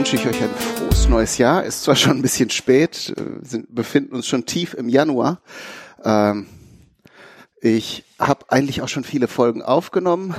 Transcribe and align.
Wünsche 0.00 0.16
ich 0.16 0.26
euch 0.26 0.42
ein 0.42 0.54
frohes 0.54 1.08
neues 1.10 1.36
Jahr. 1.36 1.62
Ist 1.62 1.82
zwar 1.82 1.94
schon 1.94 2.16
ein 2.16 2.22
bisschen 2.22 2.48
spät, 2.48 3.12
äh, 3.18 3.46
sind, 3.46 3.74
befinden 3.74 4.14
uns 4.14 4.26
schon 4.26 4.46
tief 4.46 4.72
im 4.72 4.88
Januar. 4.88 5.42
Ähm, 6.02 6.46
ich 7.60 8.04
habe 8.18 8.46
eigentlich 8.48 8.80
auch 8.80 8.88
schon 8.88 9.04
viele 9.04 9.28
Folgen 9.28 9.60
aufgenommen. 9.60 10.34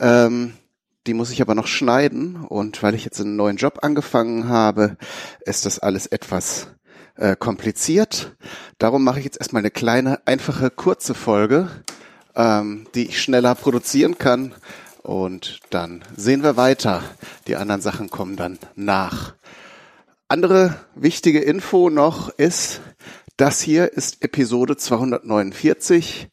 Ähm, 0.00 0.54
die 1.06 1.14
muss 1.14 1.30
ich 1.30 1.40
aber 1.40 1.54
noch 1.54 1.68
schneiden. 1.68 2.44
Und 2.44 2.82
weil 2.82 2.96
ich 2.96 3.04
jetzt 3.04 3.20
einen 3.20 3.36
neuen 3.36 3.58
Job 3.58 3.78
angefangen 3.82 4.48
habe, 4.48 4.96
ist 5.42 5.66
das 5.66 5.78
alles 5.78 6.08
etwas 6.08 6.66
äh, 7.14 7.36
kompliziert. 7.36 8.34
Darum 8.78 9.04
mache 9.04 9.20
ich 9.20 9.24
jetzt 9.24 9.38
erstmal 9.38 9.60
eine 9.60 9.70
kleine, 9.70 10.26
einfache, 10.26 10.68
kurze 10.68 11.14
Folge, 11.14 11.70
ähm, 12.34 12.88
die 12.96 13.06
ich 13.06 13.22
schneller 13.22 13.54
produzieren 13.54 14.18
kann. 14.18 14.52
Und 15.02 15.60
dann 15.70 16.04
sehen 16.16 16.42
wir 16.42 16.56
weiter. 16.56 17.02
Die 17.46 17.56
anderen 17.56 17.80
Sachen 17.80 18.10
kommen 18.10 18.36
dann 18.36 18.58
nach. 18.76 19.34
Andere 20.28 20.76
wichtige 20.94 21.40
Info 21.40 21.90
noch 21.90 22.28
ist, 22.28 22.80
das 23.36 23.60
hier 23.60 23.94
ist 23.94 24.22
Episode 24.22 24.76
249. 24.76 26.28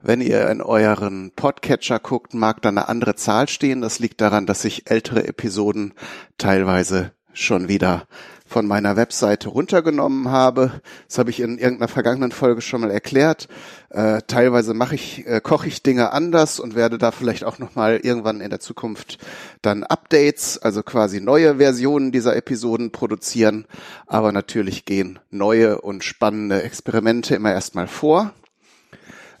Wenn 0.00 0.20
ihr 0.20 0.48
in 0.48 0.62
euren 0.62 1.32
Podcatcher 1.32 1.98
guckt, 1.98 2.34
mag 2.34 2.62
da 2.62 2.68
eine 2.68 2.88
andere 2.88 3.16
Zahl 3.16 3.48
stehen. 3.48 3.80
Das 3.80 3.98
liegt 3.98 4.20
daran, 4.20 4.46
dass 4.46 4.64
ich 4.64 4.90
ältere 4.90 5.26
Episoden 5.26 5.94
teilweise 6.38 7.12
schon 7.32 7.68
wieder 7.68 8.06
von 8.54 8.68
meiner 8.68 8.94
Webseite 8.94 9.48
runtergenommen 9.48 10.30
habe. 10.30 10.80
Das 11.08 11.18
habe 11.18 11.28
ich 11.28 11.40
in 11.40 11.58
irgendeiner 11.58 11.88
vergangenen 11.88 12.30
Folge 12.30 12.60
schon 12.60 12.82
mal 12.82 12.90
erklärt. 12.92 13.48
Äh, 13.90 14.22
teilweise 14.28 14.74
mache 14.74 14.94
ich, 14.94 15.26
äh, 15.26 15.40
koche 15.40 15.66
ich 15.66 15.82
Dinge 15.82 16.12
anders 16.12 16.60
und 16.60 16.76
werde 16.76 16.96
da 16.96 17.10
vielleicht 17.10 17.42
auch 17.42 17.58
noch 17.58 17.74
mal 17.74 17.98
irgendwann 18.00 18.40
in 18.40 18.50
der 18.50 18.60
Zukunft 18.60 19.18
dann 19.60 19.82
Updates, 19.82 20.56
also 20.56 20.84
quasi 20.84 21.20
neue 21.20 21.56
Versionen 21.56 22.12
dieser 22.12 22.36
Episoden 22.36 22.92
produzieren. 22.92 23.66
Aber 24.06 24.30
natürlich 24.30 24.84
gehen 24.84 25.18
neue 25.32 25.80
und 25.80 26.04
spannende 26.04 26.62
Experimente 26.62 27.34
immer 27.34 27.50
erstmal 27.50 27.88
vor. 27.88 28.34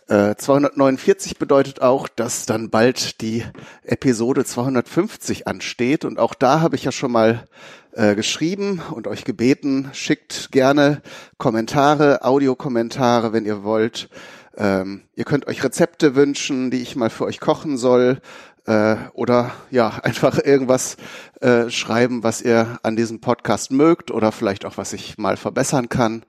249 0.06 1.32
äh, 1.32 1.38
bedeutet 1.38 1.80
auch, 1.80 2.08
dass 2.08 2.44
dann 2.44 2.68
bald 2.70 3.20
die 3.22 3.44
Episode 3.82 4.44
250 4.44 5.46
ansteht. 5.46 6.04
Und 6.04 6.18
auch 6.18 6.34
da 6.34 6.60
habe 6.60 6.76
ich 6.76 6.84
ja 6.84 6.92
schon 6.92 7.12
mal 7.12 7.44
äh, 7.92 8.14
geschrieben 8.14 8.82
und 8.92 9.06
euch 9.06 9.24
gebeten, 9.24 9.88
schickt 9.92 10.52
gerne 10.52 11.00
Kommentare, 11.38 12.22
Audiokommentare, 12.22 13.32
wenn 13.32 13.46
ihr 13.46 13.64
wollt. 13.64 14.08
Ähm, 14.56 15.02
ihr 15.14 15.24
könnt 15.24 15.46
euch 15.46 15.64
Rezepte 15.64 16.14
wünschen, 16.14 16.70
die 16.70 16.82
ich 16.82 16.96
mal 16.96 17.10
für 17.10 17.24
euch 17.24 17.40
kochen 17.40 17.76
soll. 17.76 18.20
Äh, 18.66 18.96
oder 19.12 19.52
ja, 19.70 19.88
einfach 20.02 20.38
irgendwas 20.38 20.96
äh, 21.40 21.70
schreiben, 21.70 22.22
was 22.22 22.42
ihr 22.42 22.78
an 22.82 22.96
diesem 22.96 23.20
Podcast 23.20 23.70
mögt 23.70 24.10
oder 24.10 24.32
vielleicht 24.32 24.64
auch, 24.64 24.76
was 24.76 24.92
ich 24.92 25.18
mal 25.18 25.36
verbessern 25.36 25.88
kann. 25.88 26.24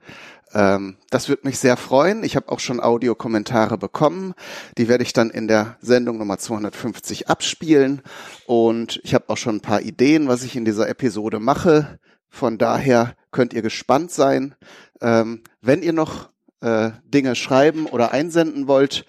Ähm, 0.56 0.96
das 1.10 1.28
würde 1.28 1.46
mich 1.46 1.58
sehr 1.58 1.76
freuen. 1.76 2.24
Ich 2.24 2.34
habe 2.34 2.48
auch 2.48 2.60
schon 2.60 2.80
Audiokommentare 2.80 3.76
bekommen. 3.76 4.32
Die 4.78 4.88
werde 4.88 5.04
ich 5.04 5.12
dann 5.12 5.28
in 5.28 5.48
der 5.48 5.76
Sendung 5.82 6.16
Nummer 6.16 6.38
250 6.38 7.28
abspielen. 7.28 8.00
Und 8.46 8.98
ich 9.04 9.12
habe 9.12 9.28
auch 9.28 9.36
schon 9.36 9.56
ein 9.56 9.60
paar 9.60 9.82
Ideen, 9.82 10.28
was 10.28 10.42
ich 10.44 10.56
in 10.56 10.64
dieser 10.64 10.88
Episode 10.88 11.40
mache. 11.40 11.98
Von 12.30 12.56
daher 12.56 13.16
könnt 13.32 13.52
ihr 13.52 13.60
gespannt 13.60 14.10
sein. 14.10 14.54
Ähm, 15.02 15.42
wenn 15.60 15.82
ihr 15.82 15.92
noch 15.92 16.30
äh, 16.62 16.92
Dinge 17.04 17.34
schreiben 17.34 17.84
oder 17.84 18.12
einsenden 18.12 18.66
wollt, 18.66 19.04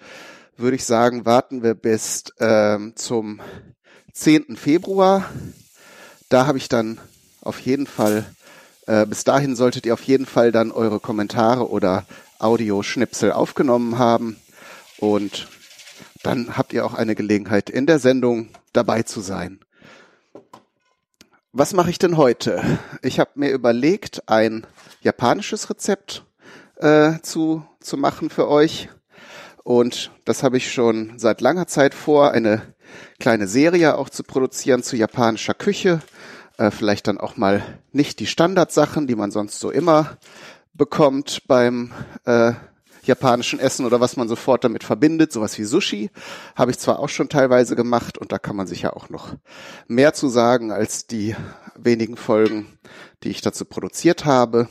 würde 0.58 0.76
ich 0.76 0.84
sagen, 0.84 1.24
warten 1.24 1.62
wir 1.62 1.74
bis 1.74 2.24
ähm, 2.40 2.92
zum 2.94 3.40
10. 4.12 4.56
Februar. 4.56 5.24
Da 6.28 6.46
habe 6.46 6.58
ich 6.58 6.68
dann 6.68 6.98
auf 7.40 7.60
jeden 7.60 7.86
Fall 7.86 8.26
äh, 8.88 9.04
bis 9.04 9.22
dahin 9.22 9.54
solltet 9.54 9.84
ihr 9.84 9.92
auf 9.92 10.02
jeden 10.02 10.24
Fall 10.24 10.50
dann 10.50 10.72
eure 10.72 10.98
Kommentare 10.98 11.68
oder 11.68 12.06
Audioschnipsel 12.38 13.32
aufgenommen 13.32 13.98
haben 13.98 14.38
und 14.98 15.46
dann 16.22 16.56
habt 16.56 16.72
ihr 16.72 16.86
auch 16.86 16.94
eine 16.94 17.14
Gelegenheit 17.14 17.68
in 17.68 17.84
der 17.84 17.98
Sendung 17.98 18.48
dabei 18.72 19.02
zu 19.02 19.20
sein. 19.20 19.60
Was 21.52 21.74
mache 21.74 21.90
ich 21.90 21.98
denn 21.98 22.16
heute? 22.16 22.62
Ich 23.02 23.20
habe 23.20 23.30
mir 23.34 23.50
überlegt, 23.50 24.22
ein 24.26 24.66
japanisches 25.02 25.68
Rezept 25.68 26.24
äh, 26.76 27.20
zu, 27.20 27.66
zu 27.80 27.98
machen 27.98 28.30
für 28.30 28.48
euch. 28.48 28.88
Und 29.64 30.10
das 30.24 30.42
habe 30.42 30.56
ich 30.56 30.72
schon 30.72 31.18
seit 31.18 31.42
langer 31.42 31.66
Zeit 31.66 31.94
vor, 31.94 32.30
eine 32.30 32.74
kleine 33.20 33.48
Serie 33.48 33.98
auch 33.98 34.08
zu 34.08 34.22
produzieren 34.22 34.82
zu 34.82 34.96
japanischer 34.96 35.54
Küche 35.54 36.00
äh, 36.58 36.70
vielleicht 36.70 37.06
dann 37.08 37.18
auch 37.18 37.36
mal 37.36 37.62
nicht 37.92 38.20
die 38.20 38.26
Standardsachen, 38.26 39.06
die 39.06 39.16
man 39.16 39.30
sonst 39.30 39.58
so 39.60 39.70
immer 39.70 40.18
bekommt 40.74 41.42
beim 41.48 41.92
äh, 42.24 42.52
japanischen 43.02 43.58
Essen 43.58 43.86
oder 43.86 44.00
was 44.00 44.16
man 44.16 44.28
sofort 44.28 44.64
damit 44.64 44.84
verbindet, 44.84 45.32
sowas 45.32 45.58
wie 45.58 45.64
Sushi, 45.64 46.10
habe 46.54 46.70
ich 46.70 46.78
zwar 46.78 46.98
auch 46.98 47.08
schon 47.08 47.28
teilweise 47.28 47.74
gemacht 47.74 48.18
und 48.18 48.32
da 48.32 48.38
kann 48.38 48.54
man 48.54 48.66
sich 48.66 48.82
ja 48.82 48.92
auch 48.92 49.08
noch 49.08 49.34
mehr 49.86 50.12
zu 50.12 50.28
sagen 50.28 50.70
als 50.70 51.06
die 51.06 51.34
wenigen 51.74 52.16
Folgen, 52.16 52.66
die 53.22 53.30
ich 53.30 53.40
dazu 53.40 53.64
produziert 53.64 54.24
habe. 54.24 54.68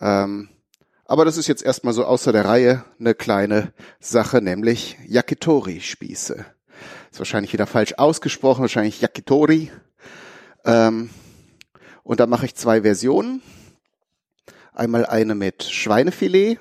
Ähm, 0.00 0.48
aber 1.04 1.24
das 1.24 1.36
ist 1.36 1.48
jetzt 1.48 1.62
erstmal 1.62 1.94
so 1.94 2.04
außer 2.04 2.32
der 2.32 2.44
Reihe 2.44 2.84
eine 2.98 3.14
kleine 3.14 3.72
Sache, 3.98 4.40
nämlich 4.40 4.96
Yakitori-Spieße. 5.06 6.44
Ist 7.10 7.18
wahrscheinlich 7.18 7.52
wieder 7.52 7.66
falsch 7.66 7.94
ausgesprochen, 7.96 8.62
wahrscheinlich 8.62 9.00
Yakitori. 9.00 9.70
Ähm, 10.64 11.10
und 12.02 12.20
da 12.20 12.26
mache 12.26 12.46
ich 12.46 12.54
zwei 12.54 12.82
Versionen. 12.82 13.42
Einmal 14.72 15.06
eine 15.06 15.34
mit 15.34 15.62
Schweinefilet. 15.64 16.58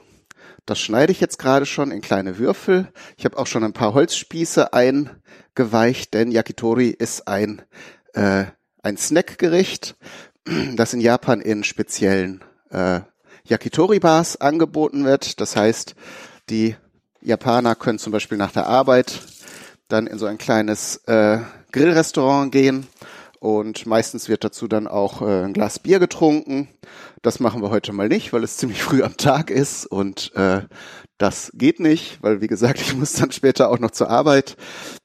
Das 0.66 0.80
schneide 0.80 1.12
ich 1.12 1.20
jetzt 1.20 1.40
gerade 1.40 1.66
schon 1.66 1.92
in 1.92 2.02
kleine 2.02 2.38
Würfel. 2.38 2.92
Ich 3.18 3.26
habe 3.26 3.38
auch 3.38 3.48
schon 3.48 3.64
ein 3.64 3.74
paar 3.74 3.94
Holzspieße 3.94 4.74
eingeweicht, 4.74 6.14
denn 6.14 6.32
Yakitori 6.32 6.90
ist 6.90 7.28
ein, 7.28 7.62
äh, 8.14 8.46
ein 8.84 8.98
Snackgericht, 8.98 9.96
das 10.76 10.94
in 10.94 11.02
Japan 11.02 11.42
in 11.42 11.64
speziellen 11.64 12.44
äh, 12.70 13.00
Yakitori-Bars 13.46 14.42
angeboten 14.42 15.06
wird. 15.06 15.40
Das 15.42 15.56
heißt, 15.56 15.96
die 16.50 16.76
Japaner 17.22 17.76
können 17.76 18.00
zum 18.00 18.12
Beispiel 18.12 18.38
nach 18.38 18.52
der 18.52 18.68
Arbeit 18.68 19.22
dann 19.88 20.06
in 20.06 20.20
so 20.20 20.28
ein 20.28 20.38
kleines 20.38 20.98
äh, 21.08 21.40
Grillrestaurant 21.72 22.52
gehen 22.52 22.88
und 23.40 23.86
meistens 23.86 24.28
wird 24.28 24.44
dazu 24.44 24.68
dann 24.68 24.88
auch 24.88 25.22
äh, 25.22 25.44
ein 25.44 25.54
Glas 25.54 25.80
Bier 25.80 26.00
getrunken. 26.00 26.68
Das 27.22 27.40
machen 27.40 27.62
wir 27.62 27.70
heute 27.70 27.94
mal 27.94 28.10
nicht, 28.10 28.34
weil 28.34 28.44
es 28.44 28.58
ziemlich 28.58 28.84
früh 28.84 29.04
am 29.04 29.18
Tag 29.18 29.50
ist 29.50 29.86
und 29.86 30.36
äh, 30.36 30.62
das 31.18 31.52
geht 31.54 31.80
nicht, 31.80 32.22
weil 32.22 32.42
wie 32.42 32.48
gesagt, 32.48 32.82
ich 32.82 32.96
muss 32.96 33.14
dann 33.14 33.32
später 33.32 33.70
auch 33.70 33.80
noch 33.80 33.92
zur 33.92 34.10
Arbeit. 34.10 34.58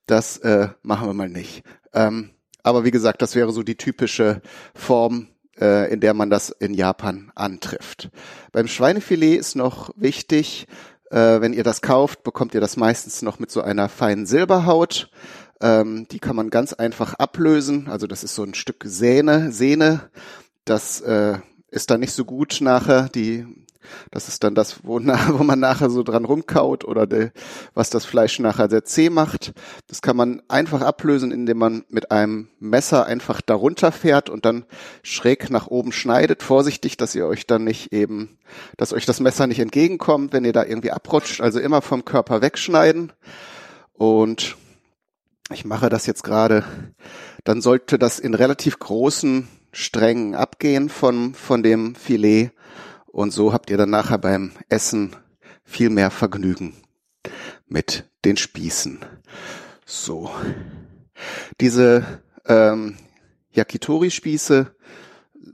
Das 0.06 0.38
äh, 0.38 0.68
machen 0.82 1.08
wir 1.08 1.14
mal 1.14 1.28
nicht. 1.28 1.62
Ähm, 1.92 2.30
aber 2.62 2.84
wie 2.84 2.90
gesagt, 2.90 3.22
das 3.22 3.34
wäre 3.34 3.52
so 3.52 3.62
die 3.62 3.76
typische 3.76 4.40
Form, 4.74 5.28
äh, 5.60 5.92
in 5.92 6.00
der 6.00 6.14
man 6.14 6.30
das 6.30 6.50
in 6.50 6.74
Japan 6.74 7.30
antrifft. 7.34 8.10
Beim 8.52 8.66
Schweinefilet 8.66 9.38
ist 9.38 9.54
noch 9.54 9.90
wichtig, 9.96 10.66
äh, 11.10 11.40
wenn 11.40 11.52
ihr 11.52 11.62
das 11.62 11.82
kauft, 11.82 12.22
bekommt 12.22 12.54
ihr 12.54 12.60
das 12.60 12.76
meistens 12.76 13.22
noch 13.22 13.38
mit 13.38 13.50
so 13.50 13.60
einer 13.60 13.88
feinen 13.88 14.26
Silberhaut. 14.26 15.10
Ähm, 15.60 16.06
die 16.10 16.18
kann 16.18 16.36
man 16.36 16.50
ganz 16.50 16.72
einfach 16.72 17.14
ablösen. 17.14 17.88
Also 17.88 18.06
das 18.06 18.24
ist 18.24 18.34
so 18.34 18.42
ein 18.42 18.54
Stück 18.54 18.84
Sehne, 18.84 19.52
Sehne. 19.52 20.10
Das 20.64 21.00
äh, 21.00 21.38
ist 21.70 21.90
dann 21.90 22.00
nicht 22.00 22.12
so 22.12 22.24
gut 22.24 22.58
nachher. 22.60 23.08
Die, 23.08 23.46
das 24.10 24.28
ist 24.28 24.44
dann 24.44 24.54
das, 24.54 24.84
wo, 24.84 25.00
wo 25.28 25.44
man 25.44 25.60
nachher 25.60 25.90
so 25.90 26.02
dran 26.02 26.24
rumkaut 26.24 26.84
oder 26.84 27.06
de, 27.06 27.30
was 27.74 27.90
das 27.90 28.04
Fleisch 28.04 28.38
nachher 28.38 28.68
sehr 28.68 28.84
zäh 28.84 29.10
macht. 29.10 29.52
Das 29.86 30.02
kann 30.02 30.16
man 30.16 30.42
einfach 30.48 30.82
ablösen, 30.82 31.32
indem 31.32 31.58
man 31.58 31.84
mit 31.88 32.10
einem 32.10 32.48
Messer 32.58 33.06
einfach 33.06 33.40
darunter 33.40 33.92
fährt 33.92 34.30
und 34.30 34.44
dann 34.44 34.64
schräg 35.02 35.50
nach 35.50 35.66
oben 35.66 35.92
schneidet. 35.92 36.42
Vorsichtig, 36.42 36.96
dass 36.96 37.14
ihr 37.14 37.26
euch 37.26 37.46
dann 37.46 37.64
nicht 37.64 37.92
eben, 37.92 38.38
dass 38.76 38.92
euch 38.92 39.06
das 39.06 39.20
Messer 39.20 39.46
nicht 39.46 39.60
entgegenkommt, 39.60 40.32
wenn 40.32 40.44
ihr 40.44 40.52
da 40.52 40.64
irgendwie 40.64 40.92
abrutscht. 40.92 41.40
Also 41.40 41.60
immer 41.60 41.82
vom 41.82 42.04
Körper 42.04 42.42
wegschneiden. 42.42 43.12
Und 43.92 44.56
ich 45.54 45.64
mache 45.64 45.88
das 45.88 46.06
jetzt 46.06 46.24
gerade, 46.24 46.64
dann 47.44 47.62
sollte 47.62 47.98
das 47.98 48.18
in 48.18 48.34
relativ 48.34 48.78
großen 48.78 49.48
Strängen 49.72 50.34
abgehen 50.34 50.88
von, 50.88 51.34
von 51.34 51.62
dem 51.62 51.94
Filet. 51.94 52.50
Und 53.06 53.32
so 53.32 53.52
habt 53.52 53.70
ihr 53.70 53.76
dann 53.76 53.90
nachher 53.90 54.18
beim 54.18 54.52
Essen 54.68 55.14
viel 55.64 55.90
mehr 55.90 56.10
Vergnügen 56.10 56.74
mit 57.66 58.04
den 58.24 58.36
Spießen. 58.36 58.98
So. 59.86 60.30
Diese 61.60 62.04
ähm, 62.46 62.96
Yakitori-Spieße 63.52 64.74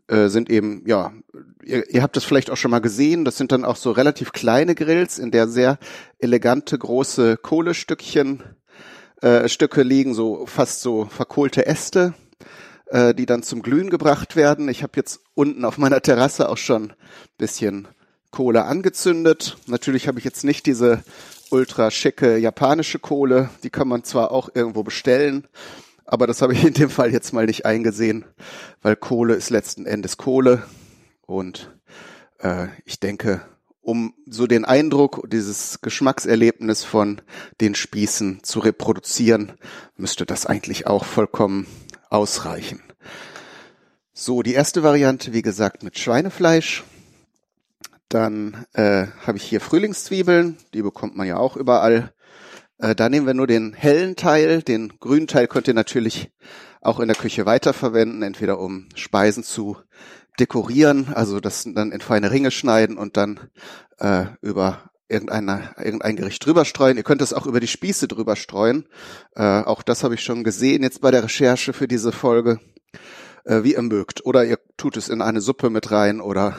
äh, 0.09 0.29
sind 0.29 0.49
eben, 0.49 0.83
ja, 0.87 1.13
ihr, 1.63 1.89
ihr 1.91 2.03
habt 2.03 2.17
das 2.17 2.25
vielleicht 2.25 2.51
auch 2.51 2.57
schon 2.57 2.71
mal 2.71 2.81
gesehen, 2.81 3.25
das 3.25 3.37
sind 3.37 3.53
dann 3.53 3.67
auch 3.67 3.77
so 3.77 3.91
relativ 3.91 4.33
kleine 4.33 4.75
Grills, 4.75 5.19
in 5.19 5.31
der 5.31 5.47
sehr 5.47 5.79
elegante 6.19 6.79
große 6.79 7.37
Kohlestückchen 7.37 8.43
äh, 9.23 9.49
Stücke 9.49 9.83
liegen, 9.83 10.15
so 10.15 10.47
fast 10.47 10.81
so 10.81 11.07
verkohlte 11.07 11.67
Äste. 11.67 12.15
äh, 12.91 13.15
die 13.15 13.27
dann 13.27 13.43
zum 13.43 13.63
Glühen 13.63 13.91
gebracht 13.91 14.37
werden. 14.37 14.69
Ich 14.69 14.83
habe 14.83 14.93
jetzt 14.97 15.21
unten 15.35 15.65
auf 15.65 15.79
meiner 15.79 16.03
Terrasse 16.03 16.49
auch 16.49 16.59
schon 16.59 16.93
bisschen 17.39 17.89
Kohle 18.31 18.65
angezündet. 18.65 19.57
Natürlich 19.67 20.07
habe 20.09 20.19
ich 20.19 20.25
jetzt 20.25 20.45
nicht 20.45 20.67
diese 20.67 21.03
ultra 21.51 21.91
schicke 21.91 22.37
japanische 22.37 22.99
Kohle. 22.99 23.51
Die 23.63 23.71
kann 23.71 23.89
man 23.89 24.05
zwar 24.05 24.31
auch 24.31 24.51
irgendwo 24.55 24.83
bestellen, 24.83 25.49
aber 26.05 26.27
das 26.27 26.43
habe 26.43 26.53
ich 26.53 26.65
in 26.65 26.75
dem 26.75 26.91
Fall 26.91 27.13
jetzt 27.13 27.33
mal 27.33 27.47
nicht 27.47 27.65
eingesehen, 27.65 28.25
weil 28.83 28.97
Kohle 28.97 29.35
ist 29.35 29.51
letzten 29.51 29.87
Endes 29.87 30.17
Kohle. 30.17 30.63
Und 31.27 31.71
äh, 32.39 32.67
ich 32.85 33.01
denke, 33.01 33.41
um 33.81 34.15
so 34.27 34.47
den 34.47 34.65
Eindruck, 34.65 35.29
dieses 35.31 35.81
Geschmackserlebnis 35.81 36.85
von 36.85 37.21
den 37.61 37.75
Spießen 37.75 38.43
zu 38.43 38.61
reproduzieren, 38.61 39.53
müsste 39.97 40.27
das 40.27 40.47
eigentlich 40.47 40.87
auch 40.87 41.05
vollkommen 41.05 41.67
ausreichen. 42.11 42.83
So, 44.13 44.43
die 44.43 44.53
erste 44.53 44.83
Variante, 44.83 45.33
wie 45.33 45.43
gesagt, 45.43 45.83
mit 45.83 45.99
Schweinefleisch. 45.99 46.85
Dann 48.09 48.67
äh, 48.73 49.07
habe 49.25 49.39
ich 49.39 49.45
hier 49.45 49.61
Frühlingszwiebeln, 49.61 50.59
die 50.75 50.83
bekommt 50.83 51.17
man 51.17 51.29
ja 51.29 51.37
auch 51.37 51.57
überall. 51.57 52.13
Äh, 52.79 52.95
da 52.95 53.09
nehmen 53.09 53.27
wir 53.27 53.35
nur 53.35 53.47
den 53.47 53.73
hellen 53.73 54.17
Teil, 54.17 54.63
den 54.63 54.99
grünen 54.99 55.29
Teil 55.29 55.47
könnt 55.47 55.69
ihr 55.69 55.75
natürlich 55.75 56.31
auch 56.81 56.99
in 56.99 57.09
der 57.09 57.17
Küche 57.17 57.47
weiterverwenden, 57.47 58.23
entweder 58.23 58.59
um 58.59 58.89
Speisen 58.95 59.45
zu 59.45 59.77
dekorieren, 60.39 61.09
also 61.15 61.41
das 61.41 61.67
dann 61.67 61.93
in 61.93 62.01
feine 62.01 62.31
Ringe 62.31 62.51
schneiden 62.51 62.97
und 62.97 63.17
dann 63.17 63.41
äh, 63.99 64.27
über 64.41 64.91
irgendeine, 65.09 65.75
irgendein 65.77 66.17
Gericht 66.17 66.45
drüber 66.45 66.65
streuen. 66.65 66.97
Ihr 66.97 67.03
könnt 67.03 67.21
es 67.21 67.33
auch 67.33 67.47
über 67.47 67.61
die 67.61 67.67
Spieße 67.67 68.09
drüber 68.09 68.37
streuen. 68.37 68.87
Äh, 69.35 69.63
auch 69.63 69.83
das 69.83 70.05
habe 70.05 70.15
ich 70.15 70.23
schon 70.23 70.45
gesehen 70.45 70.83
jetzt 70.83 71.01
bei 71.01 71.11
der 71.11 71.25
Recherche 71.25 71.73
für 71.73 71.89
diese 71.89 72.13
Folge, 72.13 72.61
äh, 73.45 73.63
wie 73.65 73.75
ihr 73.75 73.83
mögt. 73.83 74.25
Oder 74.25 74.45
ihr 74.45 74.59
tut 74.77 74.97
es 74.97 75.09
in 75.09 75.21
eine 75.21 75.41
Suppe 75.41 75.69
mit 75.69 75.91
rein 75.91 76.21
oder 76.21 76.57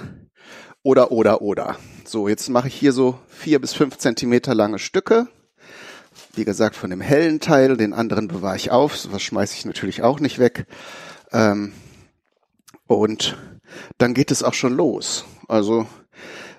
oder, 0.84 1.12
oder, 1.12 1.42
oder. 1.42 1.78
So, 2.06 2.28
jetzt 2.28 2.50
mache 2.50 2.68
ich 2.68 2.74
hier 2.74 2.92
so 2.92 3.20
vier 3.28 3.62
bis 3.62 3.74
fünf 3.74 4.00
Zentimeter 4.00 4.56
lange 4.56 4.80
Stücke. 4.80 5.28
Wie 6.34 6.44
gesagt, 6.44 6.76
von 6.76 6.90
dem 6.90 7.02
hellen 7.02 7.40
Teil, 7.40 7.78
den 7.78 7.94
anderen 7.94 8.28
bewahre 8.28 8.56
ich 8.56 8.72
auf. 8.72 9.08
Was 9.12 9.22
schmeiße 9.22 9.56
ich 9.56 9.66
natürlich 9.66 10.02
auch 10.02 10.20
nicht 10.20 10.40
weg. 10.40 10.66
Ähm, 11.32 11.74
und 12.88 13.38
dann 13.98 14.14
geht 14.14 14.32
es 14.32 14.44
auch 14.44 14.54
schon 14.54 14.76
los. 14.76 15.26
Also 15.48 15.88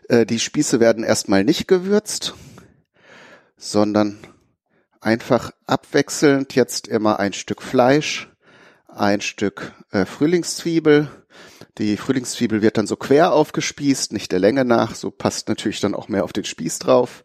äh, 0.08 0.26
die 0.26 0.38
Spieße 0.38 0.80
werden 0.80 1.04
erstmal 1.04 1.44
nicht 1.44 1.68
gewürzt, 1.68 2.34
sondern 3.56 4.18
einfach 5.00 5.50
abwechselnd 5.66 6.54
jetzt 6.54 6.88
immer 6.88 7.18
ein 7.18 7.32
Stück 7.32 7.62
Fleisch, 7.62 8.30
ein 8.88 9.20
Stück 9.20 9.72
äh, 9.90 10.04
Frühlingszwiebel, 10.04 11.08
die 11.78 11.96
Frühlingszwiebel 11.96 12.60
wird 12.60 12.76
dann 12.76 12.86
so 12.86 12.96
quer 12.96 13.32
aufgespießt, 13.32 14.12
nicht 14.12 14.30
der 14.30 14.38
Länge 14.38 14.64
nach, 14.64 14.94
so 14.94 15.10
passt 15.10 15.48
natürlich 15.48 15.80
dann 15.80 15.94
auch 15.94 16.08
mehr 16.08 16.24
auf 16.24 16.32
den 16.32 16.44
Spieß 16.44 16.80
drauf. 16.80 17.24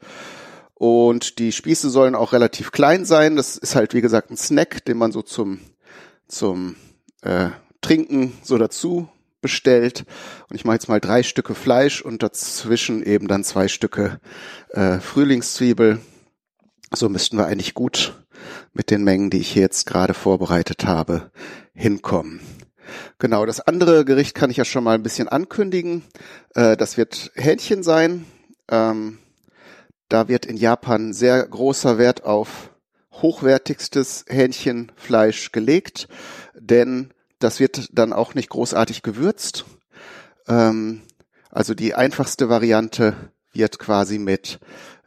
Und 0.74 1.40
die 1.40 1.52
Spieße 1.52 1.90
sollen 1.90 2.16
auch 2.16 2.34
relativ 2.34 2.72
klein 2.72 3.04
sein. 3.04 3.36
Das 3.36 3.58
ist 3.58 3.76
halt, 3.76 3.94
wie 3.94 4.02
gesagt, 4.02 4.30
ein 4.30 4.38
Snack, 4.38 4.86
den 4.86 4.98
man 4.98 5.12
so 5.12 5.22
zum, 5.22 5.60
zum 6.28 6.76
äh, 7.24 7.50
Trinken 7.82 8.38
so 8.44 8.58
dazu 8.58 9.10
bestellt. 9.42 10.06
Und 10.50 10.56
ich 10.56 10.66
mache 10.66 10.76
jetzt 10.76 10.90
mal 10.90 11.00
drei 11.00 11.24
Stücke 11.24 11.56
Fleisch 11.56 12.02
und 12.02 12.24
dazwischen 12.24 13.04
eben 13.04 13.28
dann 13.28 13.44
zwei 13.44 13.68
Stücke 13.68 14.20
äh, 14.70 15.00
Frühlingszwiebel. 15.00 16.00
So 16.94 17.10
müssten 17.10 17.38
wir 17.38 17.46
eigentlich 17.46 17.74
gut 17.74 18.16
mit 18.74 18.92
den 18.92 19.04
Mengen, 19.04 19.30
die 19.30 19.40
ich 19.40 19.52
hier 19.52 19.64
jetzt 19.64 19.86
gerade 19.86 20.14
vorbereitet 20.14 20.86
habe, 20.86 21.32
hinkommen. 21.74 22.40
Genau, 23.20 23.46
das 23.46 23.60
andere 23.60 24.06
Gericht 24.06 24.36
kann 24.36 24.50
ich 24.50 24.58
ja 24.58 24.66
schon 24.66 24.84
mal 24.84 24.96
ein 24.96 25.04
bisschen 25.04 25.28
ankündigen. 25.28 26.04
Äh, 26.56 26.78
das 26.78 26.98
wird 26.98 27.32
Hähnchen 27.36 27.84
sein. 27.84 28.26
Ähm, 28.70 29.20
da 30.10 30.28
wird 30.30 30.46
in 30.46 30.56
Japan 30.56 31.14
sehr 31.14 31.46
großer 31.46 31.98
Wert 31.98 32.24
auf 32.24 32.72
hochwertigstes 33.12 34.26
Hähnchenfleisch 34.28 35.52
gelegt, 35.52 36.08
denn 36.54 37.14
das 37.40 37.60
wird 37.60 37.90
dann 37.92 38.14
auch 38.14 38.36
nicht 38.36 38.50
großartig 38.50 39.04
gewürzt. 39.04 39.66
Ähm, 40.48 41.02
also 41.50 41.74
die 41.74 41.96
einfachste 41.96 42.50
Variante 42.50 43.32
wird 43.54 43.80
quasi 43.80 44.20
mit 44.20 44.60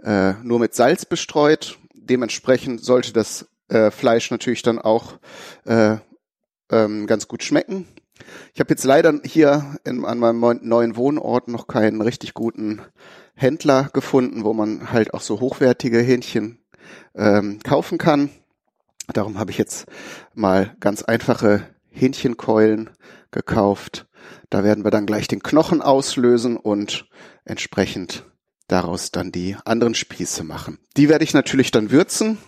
äh, 0.02 0.34
nur 0.42 0.58
mit 0.58 0.74
Salz 0.74 1.04
bestreut. 1.04 1.78
Dementsprechend 1.94 2.84
sollte 2.84 3.12
das 3.12 3.46
äh, 3.68 3.90
Fleisch 3.90 4.30
natürlich 4.30 4.62
dann 4.62 4.78
auch 4.78 5.18
äh, 5.64 5.96
ähm, 6.70 7.06
ganz 7.06 7.28
gut 7.28 7.42
schmecken. 7.42 7.86
Ich 8.52 8.60
habe 8.60 8.70
jetzt 8.70 8.84
leider 8.84 9.20
hier 9.24 9.76
in, 9.84 10.04
an 10.04 10.18
meinem 10.18 10.60
neuen 10.62 10.96
Wohnort 10.96 11.48
noch 11.48 11.66
keinen 11.66 12.00
richtig 12.00 12.34
guten 12.34 12.82
Händler 13.34 13.88
gefunden, 13.92 14.44
wo 14.44 14.52
man 14.52 14.92
halt 14.92 15.14
auch 15.14 15.22
so 15.22 15.40
hochwertige 15.40 16.00
Hähnchen 16.00 16.58
ähm, 17.14 17.60
kaufen 17.62 17.98
kann. 17.98 18.30
Darum 19.12 19.38
habe 19.38 19.50
ich 19.50 19.58
jetzt 19.58 19.86
mal 20.34 20.76
ganz 20.80 21.02
einfache 21.02 21.62
Hähnchenkeulen 21.90 22.90
gekauft. 23.30 24.06
Da 24.48 24.64
werden 24.64 24.84
wir 24.84 24.90
dann 24.90 25.06
gleich 25.06 25.28
den 25.28 25.42
Knochen 25.42 25.82
auslösen 25.82 26.56
und 26.56 27.06
entsprechend 27.44 28.24
daraus 28.68 29.10
dann 29.10 29.32
die 29.32 29.56
anderen 29.64 29.94
Spieße 29.94 30.44
machen. 30.44 30.78
Die 30.96 31.08
werde 31.08 31.24
ich 31.24 31.34
natürlich 31.34 31.70
dann 31.70 31.90
würzen. 31.90 32.38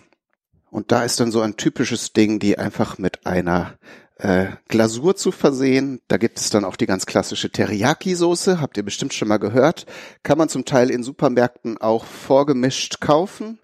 Und 0.69 0.91
da 0.91 1.03
ist 1.03 1.19
dann 1.19 1.31
so 1.31 1.41
ein 1.41 1.55
typisches 1.55 2.13
Ding, 2.13 2.39
die 2.39 2.57
einfach 2.57 2.97
mit 2.97 3.27
einer 3.27 3.77
äh, 4.17 4.47
Glasur 4.69 5.15
zu 5.15 5.31
versehen. 5.31 6.01
Da 6.07 6.17
gibt 6.17 6.39
es 6.39 6.49
dann 6.49 6.65
auch 6.65 6.75
die 6.75 6.87
ganz 6.87 7.05
klassische 7.05 7.51
Teriyaki-Soße, 7.51 8.59
habt 8.59 8.77
ihr 8.77 8.83
bestimmt 8.83 9.13
schon 9.13 9.27
mal 9.27 9.37
gehört. 9.37 9.85
Kann 10.23 10.37
man 10.37 10.49
zum 10.49 10.65
Teil 10.65 10.89
in 10.89 11.03
Supermärkten 11.03 11.77
auch 11.77 12.05
vorgemischt 12.05 13.01
kaufen. 13.01 13.59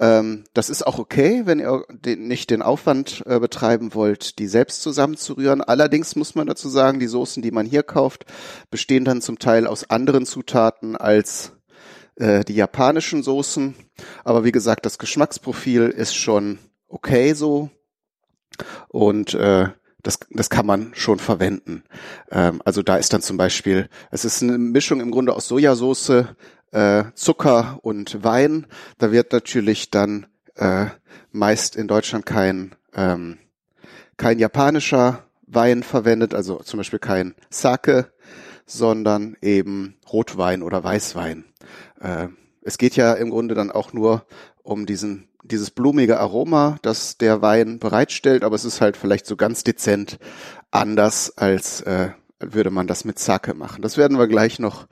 Ähm, 0.00 0.44
das 0.54 0.70
ist 0.70 0.86
auch 0.86 0.98
okay, 0.98 1.42
wenn 1.44 1.58
ihr 1.58 1.84
den, 1.90 2.28
nicht 2.28 2.50
den 2.50 2.62
Aufwand 2.62 3.22
äh, 3.26 3.40
betreiben 3.40 3.94
wollt, 3.94 4.38
die 4.38 4.46
selbst 4.46 4.82
zusammenzurühren. 4.82 5.60
Allerdings 5.60 6.16
muss 6.16 6.34
man 6.34 6.46
dazu 6.46 6.68
sagen, 6.68 7.00
die 7.00 7.06
Soßen, 7.06 7.42
die 7.42 7.50
man 7.50 7.66
hier 7.66 7.82
kauft, 7.82 8.24
bestehen 8.70 9.04
dann 9.04 9.20
zum 9.20 9.38
Teil 9.38 9.66
aus 9.66 9.90
anderen 9.90 10.26
Zutaten 10.26 10.96
als 10.96 11.52
äh, 12.16 12.44
die 12.44 12.54
japanischen 12.54 13.22
Soßen. 13.22 13.74
Aber 14.24 14.44
wie 14.44 14.52
gesagt, 14.52 14.86
das 14.86 14.98
Geschmacksprofil 14.98 15.88
ist 15.88 16.14
schon 16.14 16.58
okay 16.88 17.32
so. 17.32 17.70
Und 18.88 19.34
äh, 19.34 19.68
das, 20.02 20.20
das 20.30 20.48
kann 20.48 20.66
man 20.66 20.92
schon 20.94 21.18
verwenden. 21.18 21.82
Ähm, 22.30 22.62
also 22.64 22.82
da 22.82 22.96
ist 22.96 23.12
dann 23.12 23.22
zum 23.22 23.36
Beispiel, 23.36 23.88
es 24.10 24.24
ist 24.24 24.42
eine 24.42 24.58
Mischung 24.58 25.00
im 25.00 25.10
Grunde 25.10 25.34
aus 25.34 25.48
Sojasauce, 25.48 26.24
äh, 26.72 27.04
Zucker 27.14 27.78
und 27.82 28.24
Wein. 28.24 28.66
Da 28.98 29.12
wird 29.12 29.32
natürlich 29.32 29.90
dann 29.90 30.26
äh, 30.56 30.86
meist 31.32 31.76
in 31.76 31.88
Deutschland 31.88 32.26
kein, 32.26 32.74
ähm, 32.94 33.38
kein 34.16 34.38
japanischer 34.38 35.24
Wein 35.46 35.82
verwendet, 35.82 36.34
also 36.34 36.58
zum 36.58 36.78
Beispiel 36.78 36.98
kein 36.98 37.34
Sake, 37.50 38.12
sondern 38.66 39.36
eben 39.40 39.96
Rotwein 40.12 40.62
oder 40.62 40.84
Weißwein. 40.84 41.44
Äh, 42.00 42.28
es 42.62 42.76
geht 42.76 42.96
ja 42.96 43.14
im 43.14 43.30
Grunde 43.30 43.54
dann 43.54 43.70
auch 43.70 43.92
nur 43.92 44.26
um 44.62 44.84
diesen 44.84 45.28
dieses 45.44 45.70
blumige 45.70 46.20
Aroma, 46.20 46.78
das 46.82 47.16
der 47.16 47.42
Wein 47.42 47.78
bereitstellt, 47.78 48.44
aber 48.44 48.56
es 48.56 48.64
ist 48.64 48.80
halt 48.80 48.96
vielleicht 48.96 49.26
so 49.26 49.36
ganz 49.36 49.64
dezent 49.64 50.18
anders, 50.70 51.36
als 51.36 51.80
äh, 51.82 52.10
würde 52.40 52.70
man 52.70 52.86
das 52.86 53.04
mit 53.04 53.18
Sake 53.18 53.54
machen. 53.54 53.82
Das 53.82 53.96
werden 53.96 54.18
wir 54.18 54.28
gleich 54.28 54.58
noch 54.58 54.86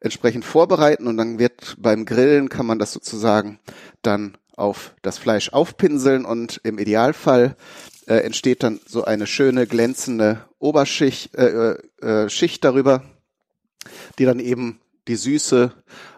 entsprechend 0.00 0.44
vorbereiten 0.44 1.06
und 1.06 1.16
dann 1.16 1.38
wird 1.38 1.76
beim 1.78 2.04
Grillen 2.04 2.48
kann 2.48 2.66
man 2.66 2.78
das 2.78 2.92
sozusagen 2.92 3.58
dann 4.02 4.36
auf 4.56 4.94
das 5.02 5.18
Fleisch 5.18 5.50
aufpinseln 5.52 6.24
und 6.24 6.60
im 6.62 6.78
Idealfall 6.78 7.56
äh, 8.06 8.16
entsteht 8.16 8.62
dann 8.62 8.80
so 8.86 9.04
eine 9.04 9.26
schöne 9.26 9.66
glänzende 9.66 10.44
Oberschicht 10.58 11.34
äh, 11.34 11.76
äh, 12.00 12.28
Schicht 12.28 12.64
darüber, 12.64 13.02
die 14.18 14.24
dann 14.24 14.38
eben 14.38 14.80
die 15.08 15.16
Süße 15.16 15.72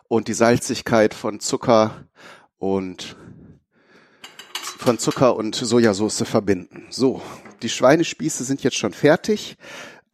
und 0.08 0.28
die 0.28 0.34
Salzigkeit 0.34 1.14
von 1.14 1.40
Zucker 1.40 2.06
und 2.58 3.16
von 4.78 4.98
Zucker 4.98 5.36
und 5.36 5.54
Sojasauce 5.54 6.24
verbinden. 6.24 6.86
So, 6.90 7.22
die 7.62 7.70
Schweinespieße 7.70 8.44
sind 8.44 8.62
jetzt 8.62 8.76
schon 8.76 8.92
fertig. 8.92 9.56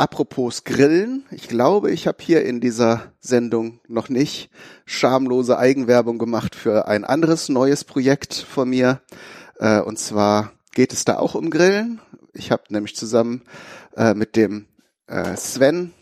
Apropos 0.01 0.65
Grillen, 0.65 1.27
ich 1.31 1.47
glaube, 1.47 1.91
ich 1.91 2.07
habe 2.07 2.17
hier 2.23 2.43
in 2.47 2.63
dieser 2.63 3.13
Sendung 3.21 3.81
noch 3.87 4.09
nicht 4.09 4.49
schamlose 4.87 5.59
Eigenwerbung 5.59 6.17
gemacht 6.17 6.55
für 6.55 6.89
ein 6.89 7.05
anderes 7.05 7.51
neues 7.51 7.85
Projekt 7.85 8.33
von 8.33 8.71
mir. 8.71 9.03
Äh, 9.59 9.81
und 9.81 9.99
zwar 9.99 10.53
geht 10.73 10.95
es 10.95 11.05
da 11.05 11.19
auch 11.19 11.35
um 11.35 11.51
Grillen. 11.51 12.01
Ich 12.33 12.51
habe 12.51 12.63
nämlich 12.71 12.97
zusammen 12.97 13.43
äh, 13.95 14.15
mit 14.15 14.37
dem 14.37 14.65
äh, 15.07 15.37
Sven, 15.37 15.93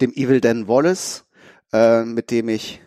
dem 0.00 0.10
Evil 0.14 0.40
Dan 0.40 0.66
Wallace, 0.66 1.26
äh, 1.74 2.04
mit 2.04 2.30
dem 2.30 2.48
ich 2.48 2.80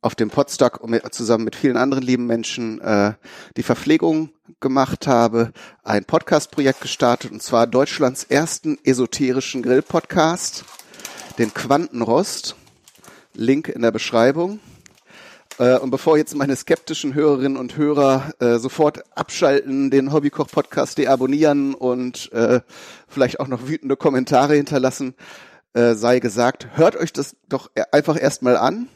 auf 0.00 0.14
dem 0.14 0.30
Podstock 0.30 0.80
zusammen 1.10 1.44
mit 1.44 1.56
vielen 1.56 1.76
anderen 1.76 2.02
lieben 2.02 2.26
Menschen 2.26 2.80
äh, 2.80 3.14
die 3.56 3.62
Verpflegung 3.62 4.30
gemacht 4.60 5.06
habe, 5.06 5.52
ein 5.82 6.04
Podcast-Projekt 6.04 6.80
gestartet 6.80 7.30
und 7.30 7.42
zwar 7.42 7.66
Deutschlands 7.66 8.24
ersten 8.24 8.78
esoterischen 8.84 9.62
Grill-Podcast, 9.62 10.64
den 11.38 11.52
Quantenrost. 11.52 12.56
Link 13.38 13.68
in 13.68 13.82
der 13.82 13.92
Beschreibung. 13.92 14.58
Äh, 15.58 15.78
und 15.78 15.90
bevor 15.90 16.18
jetzt 16.18 16.34
meine 16.34 16.56
skeptischen 16.56 17.14
Hörerinnen 17.14 17.56
und 17.56 17.76
Hörer 17.76 18.32
äh, 18.40 18.58
sofort 18.58 19.04
abschalten, 19.16 19.90
den 19.90 20.12
Hobbykoch-Podcast 20.12 20.98
deabonnieren 20.98 21.74
und 21.74 22.32
äh, 22.32 22.60
vielleicht 23.06 23.38
auch 23.38 23.46
noch 23.46 23.68
wütende 23.68 23.96
Kommentare 23.96 24.56
hinterlassen, 24.56 25.14
äh, 25.72 25.94
sei 25.94 26.18
gesagt, 26.18 26.68
hört 26.74 26.96
euch 26.96 27.12
das 27.12 27.36
doch 27.48 27.70
e-, 27.76 27.82
einfach 27.92 28.20
erstmal 28.20 28.56
an. 28.56 28.88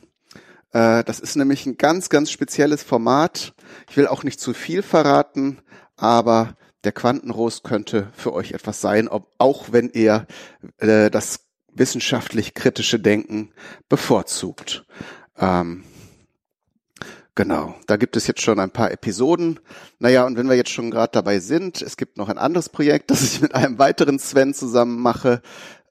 Äh, 0.72 1.04
das 1.04 1.20
ist 1.20 1.36
nämlich 1.36 1.66
ein 1.66 1.76
ganz, 1.76 2.08
ganz 2.08 2.30
spezielles 2.30 2.82
Format. 2.82 3.54
Ich 3.88 3.96
will 3.96 4.06
auch 4.06 4.24
nicht 4.24 4.40
zu 4.40 4.54
viel 4.54 4.82
verraten, 4.82 5.60
aber 5.96 6.56
der 6.84 6.92
Quantenrost 6.92 7.64
könnte 7.64 8.10
für 8.14 8.32
euch 8.32 8.52
etwas 8.52 8.80
sein, 8.80 9.08
ob, 9.08 9.30
auch 9.38 9.72
wenn 9.72 9.90
ihr 9.90 10.26
äh, 10.78 11.10
das 11.10 11.46
wissenschaftlich 11.72 12.54
kritische 12.54 12.98
Denken 12.98 13.52
bevorzugt. 13.88 14.84
Ähm, 15.38 15.84
Genau, 17.34 17.74
da 17.86 17.96
gibt 17.96 18.16
es 18.16 18.26
jetzt 18.26 18.42
schon 18.42 18.60
ein 18.60 18.72
paar 18.72 18.90
Episoden. 18.90 19.58
Naja, 19.98 20.26
und 20.26 20.36
wenn 20.36 20.50
wir 20.50 20.56
jetzt 20.56 20.70
schon 20.70 20.90
gerade 20.90 21.12
dabei 21.12 21.38
sind, 21.38 21.80
es 21.80 21.96
gibt 21.96 22.18
noch 22.18 22.28
ein 22.28 22.36
anderes 22.36 22.68
Projekt, 22.68 23.10
das 23.10 23.22
ich 23.22 23.40
mit 23.40 23.54
einem 23.54 23.78
weiteren 23.78 24.18
Sven 24.18 24.52
zusammen 24.52 25.00
mache, 25.00 25.40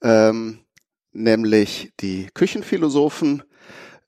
ähm, 0.03 0.59
nämlich 1.13 1.93
die 1.99 2.27
Küchenphilosophen. 2.33 3.43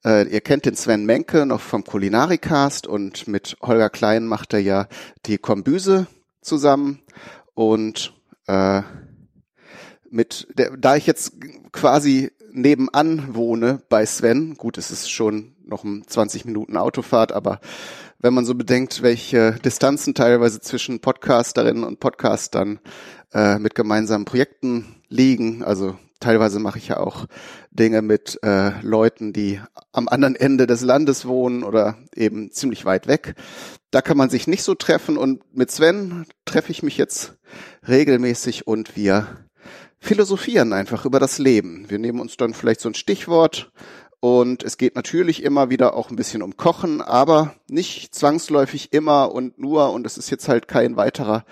Äh, 0.04 0.28
ihr 0.28 0.40
kennt 0.40 0.66
den 0.66 0.76
Sven 0.76 1.06
Menke 1.06 1.46
noch 1.46 1.60
vom 1.60 1.84
Kulinarikast 1.84 2.86
und 2.86 3.26
mit 3.26 3.56
Holger 3.62 3.90
Klein 3.90 4.26
macht 4.26 4.52
er 4.52 4.60
ja 4.60 4.86
die 5.26 5.38
Kombüse 5.38 6.06
zusammen. 6.42 7.00
Und 7.54 8.12
äh, 8.46 8.82
mit 10.10 10.46
der, 10.54 10.76
da 10.76 10.96
ich 10.96 11.06
jetzt 11.06 11.32
quasi 11.72 12.30
nebenan 12.52 13.34
wohne 13.34 13.80
bei 13.88 14.04
Sven, 14.06 14.54
gut, 14.54 14.78
es 14.78 14.90
ist 14.90 15.10
schon 15.10 15.56
noch 15.64 15.84
um 15.84 16.06
20 16.06 16.44
Minuten 16.44 16.76
Autofahrt, 16.76 17.32
aber 17.32 17.60
wenn 18.18 18.34
man 18.34 18.44
so 18.44 18.54
bedenkt, 18.54 19.02
welche 19.02 19.52
Distanzen 19.64 20.14
teilweise 20.14 20.60
zwischen 20.60 21.00
Podcasterinnen 21.00 21.84
und 21.84 22.00
Podcastern 22.00 22.78
äh, 23.32 23.58
mit 23.58 23.74
gemeinsamen 23.74 24.24
Projekten 24.24 25.02
liegen, 25.08 25.64
also 25.64 25.98
teilweise 26.24 26.58
mache 26.58 26.78
ich 26.78 26.88
ja 26.88 26.96
auch 26.96 27.26
Dinge 27.70 28.00
mit 28.00 28.38
äh, 28.42 28.80
Leuten, 28.80 29.34
die 29.34 29.60
am 29.92 30.08
anderen 30.08 30.34
Ende 30.34 30.66
des 30.66 30.80
Landes 30.80 31.26
wohnen 31.26 31.62
oder 31.62 31.98
eben 32.14 32.50
ziemlich 32.50 32.86
weit 32.86 33.06
weg. 33.06 33.34
Da 33.90 34.00
kann 34.00 34.16
man 34.16 34.30
sich 34.30 34.46
nicht 34.46 34.62
so 34.62 34.74
treffen 34.74 35.18
und 35.18 35.42
mit 35.54 35.70
Sven 35.70 36.24
treffe 36.46 36.72
ich 36.72 36.82
mich 36.82 36.96
jetzt 36.96 37.34
regelmäßig 37.86 38.66
und 38.66 38.96
wir 38.96 39.26
philosophieren 40.00 40.72
einfach 40.72 41.04
über 41.04 41.20
das 41.20 41.38
Leben. 41.38 41.90
Wir 41.90 41.98
nehmen 41.98 42.20
uns 42.20 42.38
dann 42.38 42.54
vielleicht 42.54 42.80
so 42.80 42.88
ein 42.88 42.94
Stichwort 42.94 43.70
und 44.20 44.62
es 44.62 44.78
geht 44.78 44.96
natürlich 44.96 45.42
immer 45.42 45.68
wieder 45.68 45.94
auch 45.94 46.08
ein 46.08 46.16
bisschen 46.16 46.42
um 46.42 46.56
Kochen, 46.56 47.02
aber 47.02 47.54
nicht 47.68 48.14
zwangsläufig 48.14 48.94
immer 48.94 49.30
und 49.30 49.58
nur 49.58 49.92
und 49.92 50.06
es 50.06 50.16
ist 50.16 50.30
jetzt 50.30 50.48
halt 50.48 50.68
kein 50.68 50.96
weiterer 50.96 51.44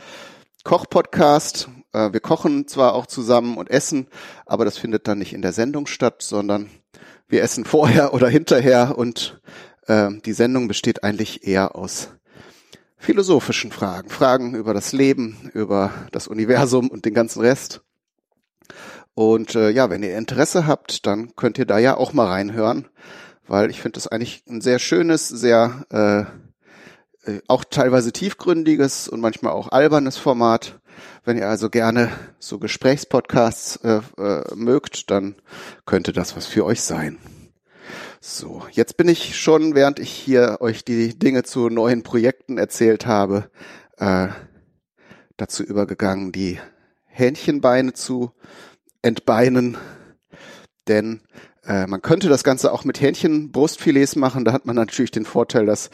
Kochpodcast. 0.64 1.68
Äh, 1.92 2.12
wir 2.12 2.20
kochen 2.20 2.66
zwar 2.68 2.94
auch 2.94 3.06
zusammen 3.06 3.56
und 3.56 3.70
essen, 3.70 4.06
aber 4.46 4.64
das 4.64 4.78
findet 4.78 5.08
dann 5.08 5.18
nicht 5.18 5.32
in 5.32 5.42
der 5.42 5.52
Sendung 5.52 5.86
statt, 5.86 6.22
sondern 6.22 6.70
wir 7.28 7.42
essen 7.42 7.64
vorher 7.66 8.14
oder 8.14 8.28
hinterher 8.28 8.96
und 8.96 9.40
äh, 9.86 10.10
die 10.24 10.32
Sendung 10.32 10.68
besteht 10.68 11.04
eigentlich 11.04 11.46
eher 11.46 11.76
aus 11.76 12.10
philosophischen 12.98 13.72
Fragen, 13.72 14.10
Fragen 14.10 14.54
über 14.54 14.74
das 14.74 14.92
Leben, 14.92 15.50
über 15.54 15.92
das 16.12 16.28
Universum 16.28 16.88
und 16.88 17.04
den 17.04 17.14
ganzen 17.14 17.40
Rest. 17.40 17.82
Und 19.14 19.54
äh, 19.56 19.70
ja, 19.70 19.90
wenn 19.90 20.02
ihr 20.02 20.16
Interesse 20.16 20.66
habt, 20.66 21.06
dann 21.06 21.34
könnt 21.34 21.58
ihr 21.58 21.66
da 21.66 21.78
ja 21.78 21.96
auch 21.96 22.12
mal 22.12 22.28
reinhören, 22.28 22.88
weil 23.46 23.70
ich 23.70 23.82
finde 23.82 23.96
das 23.96 24.06
eigentlich 24.06 24.44
ein 24.48 24.60
sehr 24.60 24.78
schönes, 24.78 25.28
sehr 25.28 25.84
äh, 25.90 27.30
äh, 27.30 27.40
auch 27.48 27.64
teilweise 27.64 28.12
tiefgründiges 28.12 29.08
und 29.08 29.20
manchmal 29.20 29.52
auch 29.52 29.70
albernes 29.70 30.16
Format. 30.16 30.80
Wenn 31.24 31.38
ihr 31.38 31.48
also 31.48 31.70
gerne 31.70 32.10
so 32.38 32.58
Gesprächspodcasts 32.58 33.76
äh, 33.76 34.00
äh, 34.18 34.54
mögt, 34.54 35.10
dann 35.10 35.36
könnte 35.86 36.12
das 36.12 36.36
was 36.36 36.46
für 36.46 36.64
euch 36.64 36.82
sein. 36.82 37.18
So, 38.20 38.64
jetzt 38.70 38.96
bin 38.96 39.08
ich 39.08 39.36
schon, 39.36 39.74
während 39.74 39.98
ich 39.98 40.10
hier 40.10 40.58
euch 40.60 40.84
die 40.84 41.18
Dinge 41.18 41.42
zu 41.42 41.68
neuen 41.68 42.02
Projekten 42.02 42.56
erzählt 42.56 43.06
habe, 43.06 43.50
äh, 43.98 44.28
dazu 45.36 45.64
übergegangen, 45.64 46.30
die 46.30 46.58
Hähnchenbeine 47.06 47.92
zu 47.94 48.30
entbeinen. 49.02 49.76
Denn 50.88 51.20
äh, 51.64 51.86
man 51.86 52.02
könnte 52.02 52.28
das 52.28 52.44
Ganze 52.44 52.72
auch 52.72 52.84
mit 52.84 53.00
Hähnchenbrustfilets 53.00 54.16
machen. 54.16 54.44
Da 54.44 54.52
hat 54.52 54.66
man 54.66 54.76
natürlich 54.76 55.10
den 55.10 55.24
Vorteil, 55.24 55.66
dass 55.66 55.90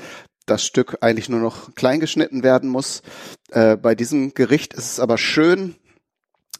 das 0.51 0.65
Stück 0.65 0.99
eigentlich 1.01 1.29
nur 1.29 1.41
noch 1.41 1.75
klein 1.75 2.01
geschnitten 2.01 2.43
werden 2.43 2.69
muss. 2.69 3.03
Äh, 3.51 3.77
bei 3.77 3.95
diesem 3.95 4.35
Gericht 4.35 4.75
ist 4.75 4.93
es 4.93 5.01
aber 5.01 5.19
schön, 5.19 5.77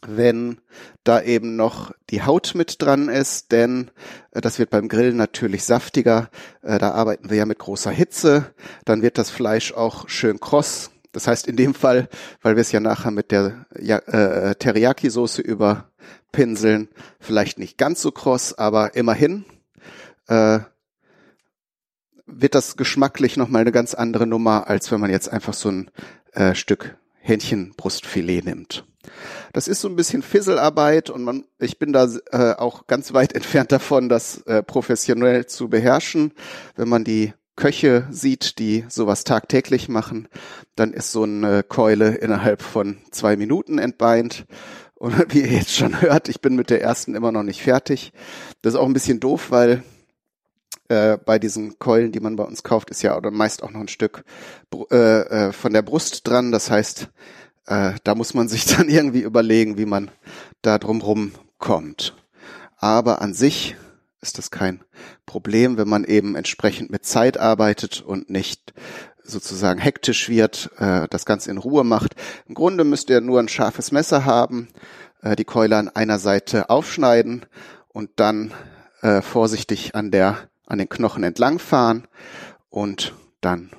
wenn 0.07 0.59
da 1.03 1.21
eben 1.21 1.55
noch 1.55 1.91
die 2.09 2.21
Haut 2.23 2.53
mit 2.55 2.81
dran 2.81 3.09
ist, 3.09 3.51
denn 3.51 3.91
äh, 4.31 4.41
das 4.41 4.59
wird 4.59 4.69
beim 4.69 4.87
Grillen 4.87 5.17
natürlich 5.17 5.63
saftiger. 5.63 6.29
Äh, 6.61 6.77
da 6.77 6.91
arbeiten 6.91 7.29
wir 7.29 7.37
ja 7.37 7.45
mit 7.45 7.59
großer 7.59 7.91
Hitze. 7.91 8.53
Dann 8.85 9.01
wird 9.01 9.17
das 9.17 9.29
Fleisch 9.29 9.73
auch 9.73 10.07
schön 10.07 10.39
kross. 10.39 10.91
Das 11.11 11.27
heißt 11.27 11.47
in 11.47 11.55
dem 11.55 11.73
Fall, 11.73 12.07
weil 12.41 12.55
wir 12.55 12.61
es 12.61 12.71
ja 12.71 12.79
nachher 12.79 13.11
mit 13.11 13.31
der 13.31 13.65
ja, 13.79 13.97
äh, 13.97 14.55
Teriyaki-Soße 14.55 15.41
überpinseln, 15.41 16.89
vielleicht 17.19 17.57
nicht 17.57 17.77
ganz 17.77 18.01
so 18.01 18.11
kross, 18.11 18.53
aber 18.57 18.95
immerhin 18.95 19.43
äh, 20.27 20.59
wird 22.31 22.55
das 22.55 22.77
geschmacklich 22.77 23.37
nochmal 23.37 23.61
eine 23.61 23.71
ganz 23.71 23.93
andere 23.93 24.27
Nummer, 24.27 24.67
als 24.67 24.91
wenn 24.91 24.99
man 24.99 25.11
jetzt 25.11 25.29
einfach 25.29 25.53
so 25.53 25.69
ein 25.69 25.91
äh, 26.33 26.55
Stück 26.55 26.97
Hähnchenbrustfilet 27.21 28.45
nimmt. 28.45 28.85
Das 29.53 29.67
ist 29.67 29.81
so 29.81 29.87
ein 29.87 29.95
bisschen 29.95 30.21
Fisselarbeit 30.21 31.09
und 31.09 31.23
man, 31.23 31.45
ich 31.59 31.79
bin 31.79 31.93
da 31.93 32.07
äh, 32.31 32.53
auch 32.53 32.87
ganz 32.87 33.13
weit 33.13 33.33
entfernt 33.35 33.71
davon, 33.71 34.09
das 34.09 34.41
äh, 34.41 34.63
professionell 34.63 35.45
zu 35.45 35.69
beherrschen. 35.69 36.33
Wenn 36.75 36.89
man 36.89 37.03
die 37.03 37.33
Köche 37.55 38.07
sieht, 38.09 38.57
die 38.59 38.85
sowas 38.87 39.25
tagtäglich 39.25 39.89
machen, 39.89 40.27
dann 40.75 40.93
ist 40.93 41.11
so 41.11 41.23
eine 41.23 41.63
Keule 41.63 42.15
innerhalb 42.15 42.61
von 42.61 42.97
zwei 43.11 43.35
Minuten 43.35 43.79
entbeint. 43.79 44.45
Und 44.95 45.13
wie 45.33 45.41
ihr 45.41 45.51
jetzt 45.51 45.75
schon 45.75 46.01
hört, 46.01 46.29
ich 46.29 46.41
bin 46.41 46.55
mit 46.55 46.69
der 46.69 46.81
ersten 46.81 47.15
immer 47.15 47.31
noch 47.31 47.43
nicht 47.43 47.61
fertig. 47.61 48.13
Das 48.61 48.73
ist 48.73 48.79
auch 48.79 48.85
ein 48.85 48.93
bisschen 48.93 49.19
doof, 49.19 49.47
weil 49.51 49.83
äh, 50.89 51.17
bei 51.17 51.39
diesen 51.39 51.79
Keulen, 51.79 52.11
die 52.11 52.19
man 52.19 52.35
bei 52.35 52.43
uns 52.43 52.63
kauft, 52.63 52.89
ist 52.89 53.01
ja 53.01 53.15
oder 53.15 53.31
meist 53.31 53.63
auch 53.63 53.71
noch 53.71 53.79
ein 53.79 53.87
Stück 53.87 54.23
äh, 54.91 54.95
äh, 54.95 55.51
von 55.51 55.73
der 55.73 55.81
Brust 55.81 56.27
dran. 56.27 56.51
Das 56.51 56.69
heißt, 56.69 57.09
äh, 57.67 57.93
da 58.03 58.15
muss 58.15 58.33
man 58.33 58.47
sich 58.49 58.65
dann 58.65 58.89
irgendwie 58.89 59.21
überlegen, 59.21 59.77
wie 59.77 59.85
man 59.85 60.11
da 60.61 60.77
drumrum 60.77 61.31
kommt. 61.57 62.15
Aber 62.77 63.21
an 63.21 63.33
sich 63.33 63.75
ist 64.21 64.37
das 64.37 64.51
kein 64.51 64.83
Problem, 65.25 65.77
wenn 65.77 65.87
man 65.87 66.03
eben 66.03 66.35
entsprechend 66.35 66.89
mit 66.89 67.05
Zeit 67.05 67.37
arbeitet 67.37 68.01
und 68.01 68.29
nicht 68.29 68.73
sozusagen 69.23 69.79
hektisch 69.79 70.27
wird, 70.27 70.71
äh, 70.77 71.07
das 71.09 71.25
Ganze 71.25 71.51
in 71.51 71.57
Ruhe 71.57 71.83
macht. 71.83 72.15
Im 72.47 72.55
Grunde 72.55 72.83
müsst 72.83 73.09
ihr 73.09 73.21
nur 73.21 73.39
ein 73.39 73.47
scharfes 73.47 73.91
Messer 73.91 74.25
haben, 74.25 74.69
äh, 75.21 75.35
die 75.35 75.45
Keule 75.45 75.77
an 75.77 75.87
einer 75.87 76.19
Seite 76.19 76.69
aufschneiden 76.69 77.45
und 77.89 78.09
dann 78.15 78.53
äh, 79.01 79.21
vorsichtig 79.21 79.95
an 79.95 80.11
der 80.11 80.48
an 80.69 80.77
den 80.77 80.87
Knochen 80.87 81.23
entlangfahren 81.23 82.07
und 82.69 83.13
dann 83.41 83.71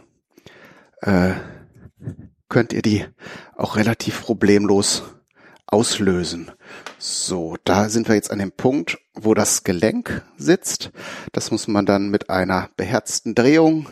äh, 1.00 1.32
könnt 2.48 2.72
ihr 2.72 2.82
die 2.82 3.06
auch 3.56 3.76
relativ 3.76 4.22
problemlos 4.22 5.04
auslösen. 5.66 6.50
So, 6.98 7.56
da 7.64 7.88
sind 7.88 8.08
wir 8.08 8.16
jetzt 8.16 8.30
an 8.30 8.40
dem 8.40 8.52
Punkt, 8.52 8.98
wo 9.14 9.34
das 9.34 9.62
Gelenk 9.64 10.22
sitzt. 10.36 10.90
Das 11.32 11.50
muss 11.50 11.68
man 11.68 11.86
dann 11.86 12.10
mit 12.10 12.28
einer 12.28 12.70
beherzten 12.76 13.34
Drehung 13.34 13.88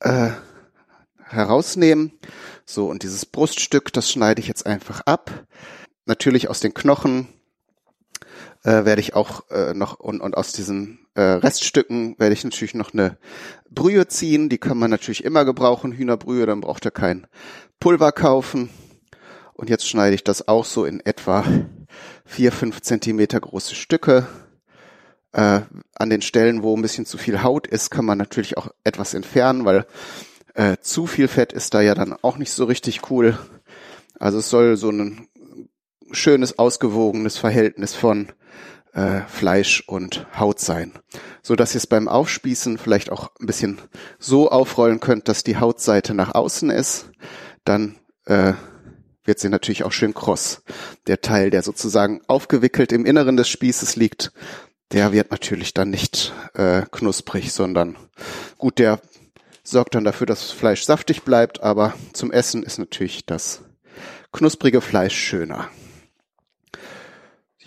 äh, 0.00 0.30
herausnehmen. 1.22 2.12
So, 2.64 2.90
und 2.90 3.02
dieses 3.02 3.24
Bruststück, 3.26 3.92
das 3.92 4.10
schneide 4.10 4.40
ich 4.40 4.48
jetzt 4.48 4.66
einfach 4.66 5.00
ab. 5.02 5.46
Natürlich 6.04 6.50
aus 6.50 6.60
den 6.60 6.74
Knochen 6.74 7.28
äh, 8.64 8.84
werde 8.84 9.00
ich 9.00 9.14
auch 9.14 9.48
äh, 9.50 9.74
noch 9.74 9.98
und, 9.98 10.20
und 10.20 10.36
aus 10.36 10.52
diesen 10.52 11.06
äh, 11.14 11.20
Reststücken 11.20 12.18
werde 12.18 12.32
ich 12.32 12.44
natürlich 12.44 12.74
noch 12.74 12.92
eine 12.92 13.18
Brühe 13.70 14.08
ziehen. 14.08 14.48
Die 14.48 14.58
kann 14.58 14.78
man 14.78 14.90
natürlich 14.90 15.24
immer 15.24 15.44
gebrauchen, 15.44 15.92
Hühnerbrühe, 15.92 16.46
dann 16.46 16.60
braucht 16.60 16.84
ihr 16.84 16.90
kein 16.90 17.26
Pulver 17.80 18.12
kaufen. 18.12 18.70
Und 19.54 19.70
jetzt 19.70 19.88
schneide 19.88 20.14
ich 20.14 20.24
das 20.24 20.46
auch 20.46 20.64
so 20.64 20.84
in 20.84 21.00
etwa 21.00 21.44
vier, 22.24 22.52
fünf 22.52 22.80
Zentimeter 22.80 23.40
große 23.40 23.74
Stücke. 23.74 24.26
Äh, 25.32 25.60
an 25.94 26.10
den 26.10 26.22
Stellen, 26.22 26.62
wo 26.62 26.76
ein 26.76 26.82
bisschen 26.82 27.06
zu 27.06 27.18
viel 27.18 27.42
Haut 27.42 27.66
ist, 27.66 27.90
kann 27.90 28.04
man 28.04 28.18
natürlich 28.18 28.56
auch 28.56 28.68
etwas 28.84 29.14
entfernen, 29.14 29.64
weil 29.64 29.86
äh, 30.54 30.76
zu 30.80 31.06
viel 31.06 31.28
Fett 31.28 31.52
ist 31.52 31.74
da 31.74 31.80
ja 31.80 31.94
dann 31.94 32.16
auch 32.22 32.38
nicht 32.38 32.52
so 32.52 32.64
richtig 32.64 33.10
cool. 33.10 33.36
Also 34.18 34.38
es 34.38 34.48
soll 34.48 34.76
so 34.76 34.90
ein 34.90 35.28
schönes, 36.12 36.58
ausgewogenes 36.58 37.38
Verhältnis 37.38 37.94
von 37.94 38.28
äh, 38.92 39.20
Fleisch 39.28 39.82
und 39.86 40.26
Haut 40.38 40.60
sein, 40.60 40.92
so 41.42 41.56
dass 41.56 41.74
ihr 41.74 41.78
es 41.78 41.86
beim 41.86 42.08
Aufspießen 42.08 42.78
vielleicht 42.78 43.10
auch 43.10 43.30
ein 43.40 43.46
bisschen 43.46 43.78
so 44.18 44.50
aufrollen 44.50 45.00
könnt, 45.00 45.28
dass 45.28 45.44
die 45.44 45.58
Hautseite 45.58 46.14
nach 46.14 46.34
außen 46.34 46.70
ist. 46.70 47.10
Dann 47.64 47.96
äh, 48.26 48.54
wird 49.24 49.38
sie 49.38 49.50
natürlich 49.50 49.84
auch 49.84 49.92
schön 49.92 50.14
kross. 50.14 50.62
Der 51.06 51.20
Teil, 51.20 51.50
der 51.50 51.62
sozusagen 51.62 52.22
aufgewickelt 52.26 52.92
im 52.92 53.04
Inneren 53.04 53.36
des 53.36 53.48
Spießes 53.48 53.96
liegt, 53.96 54.32
der 54.92 55.12
wird 55.12 55.30
natürlich 55.30 55.74
dann 55.74 55.90
nicht 55.90 56.32
äh, 56.54 56.82
knusprig, 56.90 57.52
sondern 57.52 57.96
gut, 58.56 58.78
der 58.78 59.00
sorgt 59.62 59.94
dann 59.94 60.04
dafür, 60.04 60.26
dass 60.26 60.40
das 60.40 60.50
Fleisch 60.52 60.82
saftig 60.82 61.22
bleibt, 61.22 61.62
aber 61.62 61.92
zum 62.14 62.32
Essen 62.32 62.62
ist 62.62 62.78
natürlich 62.78 63.26
das 63.26 63.62
knusprige 64.32 64.80
Fleisch 64.80 65.16
schöner. 65.16 65.68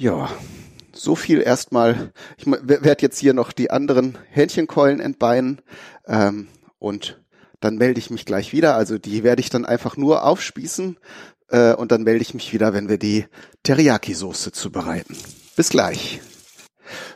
Ja, 0.02 0.32
so 0.94 1.16
viel 1.16 1.42
erstmal. 1.42 2.12
Ich 2.36 2.48
werde 2.48 3.04
jetzt 3.04 3.20
hier 3.20 3.36
noch 3.36 3.52
die 3.52 3.70
anderen 3.70 4.18
Hähnchenkeulen 4.32 5.00
entbeinen 5.00 5.62
ähm, 6.08 6.48
und 6.80 7.22
dann 7.60 7.76
melde 7.76 8.00
ich 8.00 8.10
mich 8.10 8.26
gleich 8.26 8.52
wieder. 8.52 8.74
Also 8.76 8.98
die 8.98 9.24
werde 9.24 9.42
ich 9.42 9.52
dann 9.52 9.64
einfach 9.64 9.98
nur 9.98 10.24
aufspießen 10.24 10.98
äh, 11.50 11.76
und 11.76 11.92
dann 11.92 12.02
melde 12.02 12.24
ich 12.24 12.34
mich 12.34 12.52
wieder, 12.52 12.74
wenn 12.74 12.90
wir 12.90 12.98
die 12.98 13.28
Teriyaki-Soße 13.62 14.52
zubereiten. 14.52 15.16
Bis 15.56 15.70
gleich. 15.70 16.20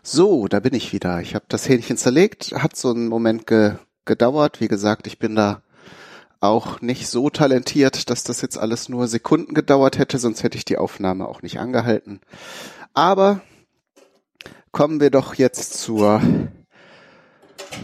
So, 0.03 0.47
da 0.47 0.59
bin 0.59 0.75
ich 0.75 0.93
wieder. 0.93 1.21
Ich 1.21 1.33
habe 1.33 1.45
das 1.47 1.67
Hähnchen 1.67 1.97
zerlegt, 1.97 2.51
hat 2.51 2.75
so 2.75 2.91
einen 2.91 3.07
Moment 3.07 3.47
ge 3.47 3.77
gedauert. 4.05 4.61
Wie 4.61 4.67
gesagt, 4.67 5.07
ich 5.07 5.17
bin 5.17 5.33
da 5.33 5.63
auch 6.39 6.81
nicht 6.81 7.07
so 7.07 7.29
talentiert, 7.29 8.09
dass 8.09 8.23
das 8.23 8.41
jetzt 8.41 8.57
alles 8.57 8.89
nur 8.89 9.07
Sekunden 9.07 9.53
gedauert 9.53 9.97
hätte, 9.97 10.17
sonst 10.17 10.43
hätte 10.43 10.57
ich 10.57 10.65
die 10.65 10.77
Aufnahme 10.77 11.27
auch 11.27 11.41
nicht 11.41 11.59
angehalten. 11.59 12.19
Aber 12.93 13.41
kommen 14.71 14.99
wir 14.99 15.09
doch 15.09 15.35
jetzt 15.35 15.79
zur 15.79 16.21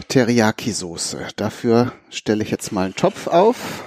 Teriyaki-Soße. 0.08 1.28
Dafür 1.36 1.92
stelle 2.10 2.42
ich 2.44 2.50
jetzt 2.50 2.72
mal 2.72 2.86
einen 2.86 2.96
Topf 2.96 3.26
auf. 3.26 3.84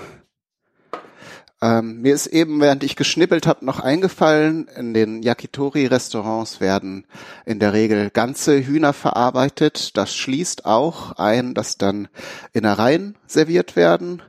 Ähm, 1.65 2.01
mir 2.01 2.13
ist 2.13 2.27
eben, 2.27 2.62
während 2.62 2.84
ich 2.84 2.95
geschnippelt 2.95 3.48
habe, 3.48 3.65
noch 3.65 3.79
eingefallen, 3.79 4.67
in 4.77 4.93
den 4.93 5.24
Yakitori-Restaurants 5.24 6.60
werden 6.60 7.07
in 7.43 7.57
der 7.57 7.74
Regel 7.74 8.12
ganze 8.12 8.63
Hühner 8.63 8.93
verarbeitet. 8.93 9.98
Das 9.98 10.13
schließt 10.13 10.67
auch 10.67 11.13
ein, 11.13 11.55
dass 11.55 11.79
dann 11.79 12.07
Innereien 12.53 13.17
serviert 13.25 13.75
werden. 13.75 14.22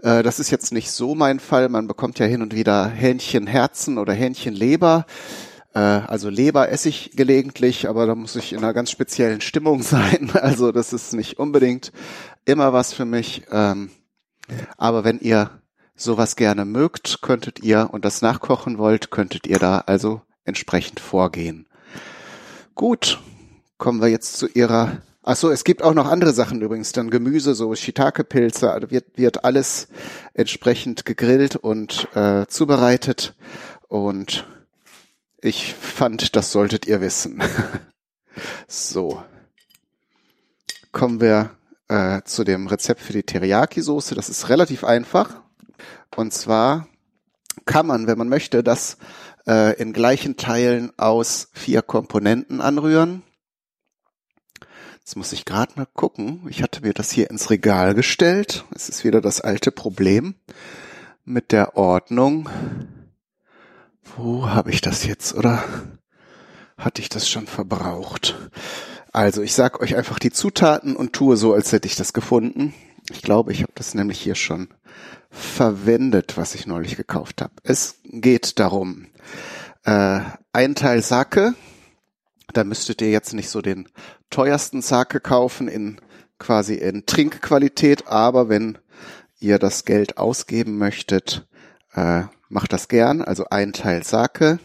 Äh, 0.00 0.22
das 0.22 0.38
ist 0.38 0.52
jetzt 0.52 0.72
nicht 0.72 0.92
so 0.92 1.16
mein 1.16 1.40
Fall. 1.40 1.68
Man 1.68 1.88
bekommt 1.88 2.20
ja 2.20 2.26
hin 2.26 2.40
und 2.40 2.54
wieder 2.54 2.86
Hähnchenherzen 2.86 3.98
oder 3.98 4.12
Hähnchenleber. 4.12 5.06
Äh, 5.74 5.78
also 5.80 6.28
Leber 6.28 6.68
esse 6.68 6.88
ich 6.88 7.16
gelegentlich, 7.16 7.88
aber 7.88 8.06
da 8.06 8.14
muss 8.14 8.36
ich 8.36 8.52
in 8.52 8.58
einer 8.58 8.74
ganz 8.74 8.92
speziellen 8.92 9.40
Stimmung 9.40 9.82
sein. 9.82 10.30
Also 10.34 10.70
das 10.70 10.92
ist 10.92 11.14
nicht 11.14 11.40
unbedingt 11.40 11.90
immer 12.44 12.72
was 12.72 12.92
für 12.92 13.06
mich. 13.06 13.42
Ähm, 13.50 13.90
aber 14.76 15.02
wenn 15.02 15.18
ihr 15.18 15.50
sowas 15.96 16.36
gerne 16.36 16.64
mögt, 16.64 17.20
könntet 17.22 17.60
ihr 17.60 17.88
und 17.90 18.04
das 18.04 18.22
nachkochen 18.22 18.78
wollt, 18.78 19.10
könntet 19.10 19.46
ihr 19.46 19.58
da 19.58 19.78
also 19.86 20.22
entsprechend 20.44 21.00
vorgehen. 21.00 21.66
Gut, 22.74 23.18
kommen 23.78 24.00
wir 24.00 24.08
jetzt 24.08 24.36
zu 24.36 24.46
ihrer 24.48 25.02
Ach 25.28 25.34
so, 25.34 25.50
es 25.50 25.64
gibt 25.64 25.82
auch 25.82 25.92
noch 25.92 26.06
andere 26.06 26.32
Sachen 26.32 26.62
übrigens, 26.62 26.92
dann 26.92 27.10
Gemüse, 27.10 27.56
so 27.56 27.74
Shiitake-Pilze, 27.74 28.70
also 28.70 28.92
wird, 28.92 29.18
wird 29.18 29.44
alles 29.44 29.88
entsprechend 30.34 31.04
gegrillt 31.04 31.56
und 31.56 32.06
äh, 32.14 32.46
zubereitet. 32.46 33.34
Und 33.88 34.46
ich 35.40 35.74
fand, 35.74 36.36
das 36.36 36.52
solltet 36.52 36.86
ihr 36.86 37.00
wissen. 37.00 37.42
so. 38.68 39.20
Kommen 40.92 41.20
wir 41.20 41.50
äh, 41.88 42.22
zu 42.22 42.44
dem 42.44 42.68
Rezept 42.68 43.00
für 43.00 43.12
die 43.12 43.24
Teriyaki-Soße. 43.24 44.14
Das 44.14 44.28
ist 44.28 44.48
relativ 44.48 44.84
einfach. 44.84 45.42
Und 46.14 46.32
zwar 46.32 46.88
kann 47.64 47.86
man, 47.86 48.06
wenn 48.06 48.18
man 48.18 48.28
möchte, 48.28 48.62
das 48.62 48.98
äh, 49.46 49.80
in 49.80 49.92
gleichen 49.92 50.36
Teilen 50.36 50.92
aus 50.98 51.48
vier 51.52 51.82
Komponenten 51.82 52.60
anrühren. 52.60 53.22
Jetzt 54.98 55.16
muss 55.16 55.32
ich 55.32 55.44
gerade 55.44 55.72
mal 55.76 55.86
gucken. 55.86 56.46
Ich 56.48 56.62
hatte 56.62 56.82
mir 56.82 56.92
das 56.92 57.12
hier 57.12 57.30
ins 57.30 57.50
Regal 57.50 57.94
gestellt. 57.94 58.64
Es 58.74 58.88
ist 58.88 59.04
wieder 59.04 59.20
das 59.20 59.40
alte 59.40 59.70
Problem 59.70 60.34
mit 61.24 61.52
der 61.52 61.76
Ordnung. 61.76 62.48
Wo 64.16 64.48
habe 64.48 64.70
ich 64.70 64.80
das 64.80 65.04
jetzt, 65.04 65.34
oder 65.34 65.62
hatte 66.76 67.02
ich 67.02 67.08
das 67.08 67.28
schon 67.28 67.46
verbraucht? 67.46 68.36
Also, 69.12 69.42
ich 69.42 69.54
sag 69.54 69.80
euch 69.80 69.96
einfach 69.96 70.18
die 70.18 70.32
Zutaten 70.32 70.96
und 70.96 71.12
tue 71.12 71.36
so, 71.36 71.54
als 71.54 71.72
hätte 71.72 71.88
ich 71.88 71.96
das 71.96 72.12
gefunden. 72.12 72.74
Ich 73.10 73.22
glaube, 73.22 73.52
ich 73.52 73.62
habe 73.62 73.72
das 73.74 73.94
nämlich 73.94 74.20
hier 74.20 74.34
schon 74.34 74.68
verwendet, 75.36 76.36
was 76.36 76.54
ich 76.54 76.66
neulich 76.66 76.96
gekauft 76.96 77.42
habe. 77.42 77.52
Es 77.62 78.00
geht 78.04 78.58
darum, 78.58 79.06
äh, 79.84 80.20
ein 80.52 80.74
Teil 80.74 81.02
Sake, 81.02 81.54
da 82.52 82.64
müsstet 82.64 83.02
ihr 83.02 83.10
jetzt 83.10 83.34
nicht 83.34 83.50
so 83.50 83.60
den 83.60 83.88
teuersten 84.30 84.80
Sake 84.82 85.20
kaufen 85.20 85.68
in 85.68 86.00
quasi 86.38 86.74
in 86.74 87.06
Trinkqualität, 87.06 88.08
aber 88.08 88.48
wenn 88.48 88.78
ihr 89.38 89.58
das 89.58 89.84
Geld 89.84 90.18
ausgeben 90.18 90.78
möchtet, 90.78 91.46
äh, 91.94 92.24
macht 92.48 92.72
das 92.72 92.88
gern, 92.88 93.22
also 93.22 93.46
ein 93.50 93.72
Teil 93.72 94.02
Sake. 94.04 94.58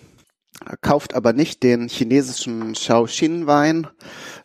Kauft 0.81 1.15
aber 1.15 1.33
nicht 1.33 1.63
den 1.63 1.87
chinesischen 1.87 2.75
Shaoxin 2.75 3.47
Wein, 3.47 3.87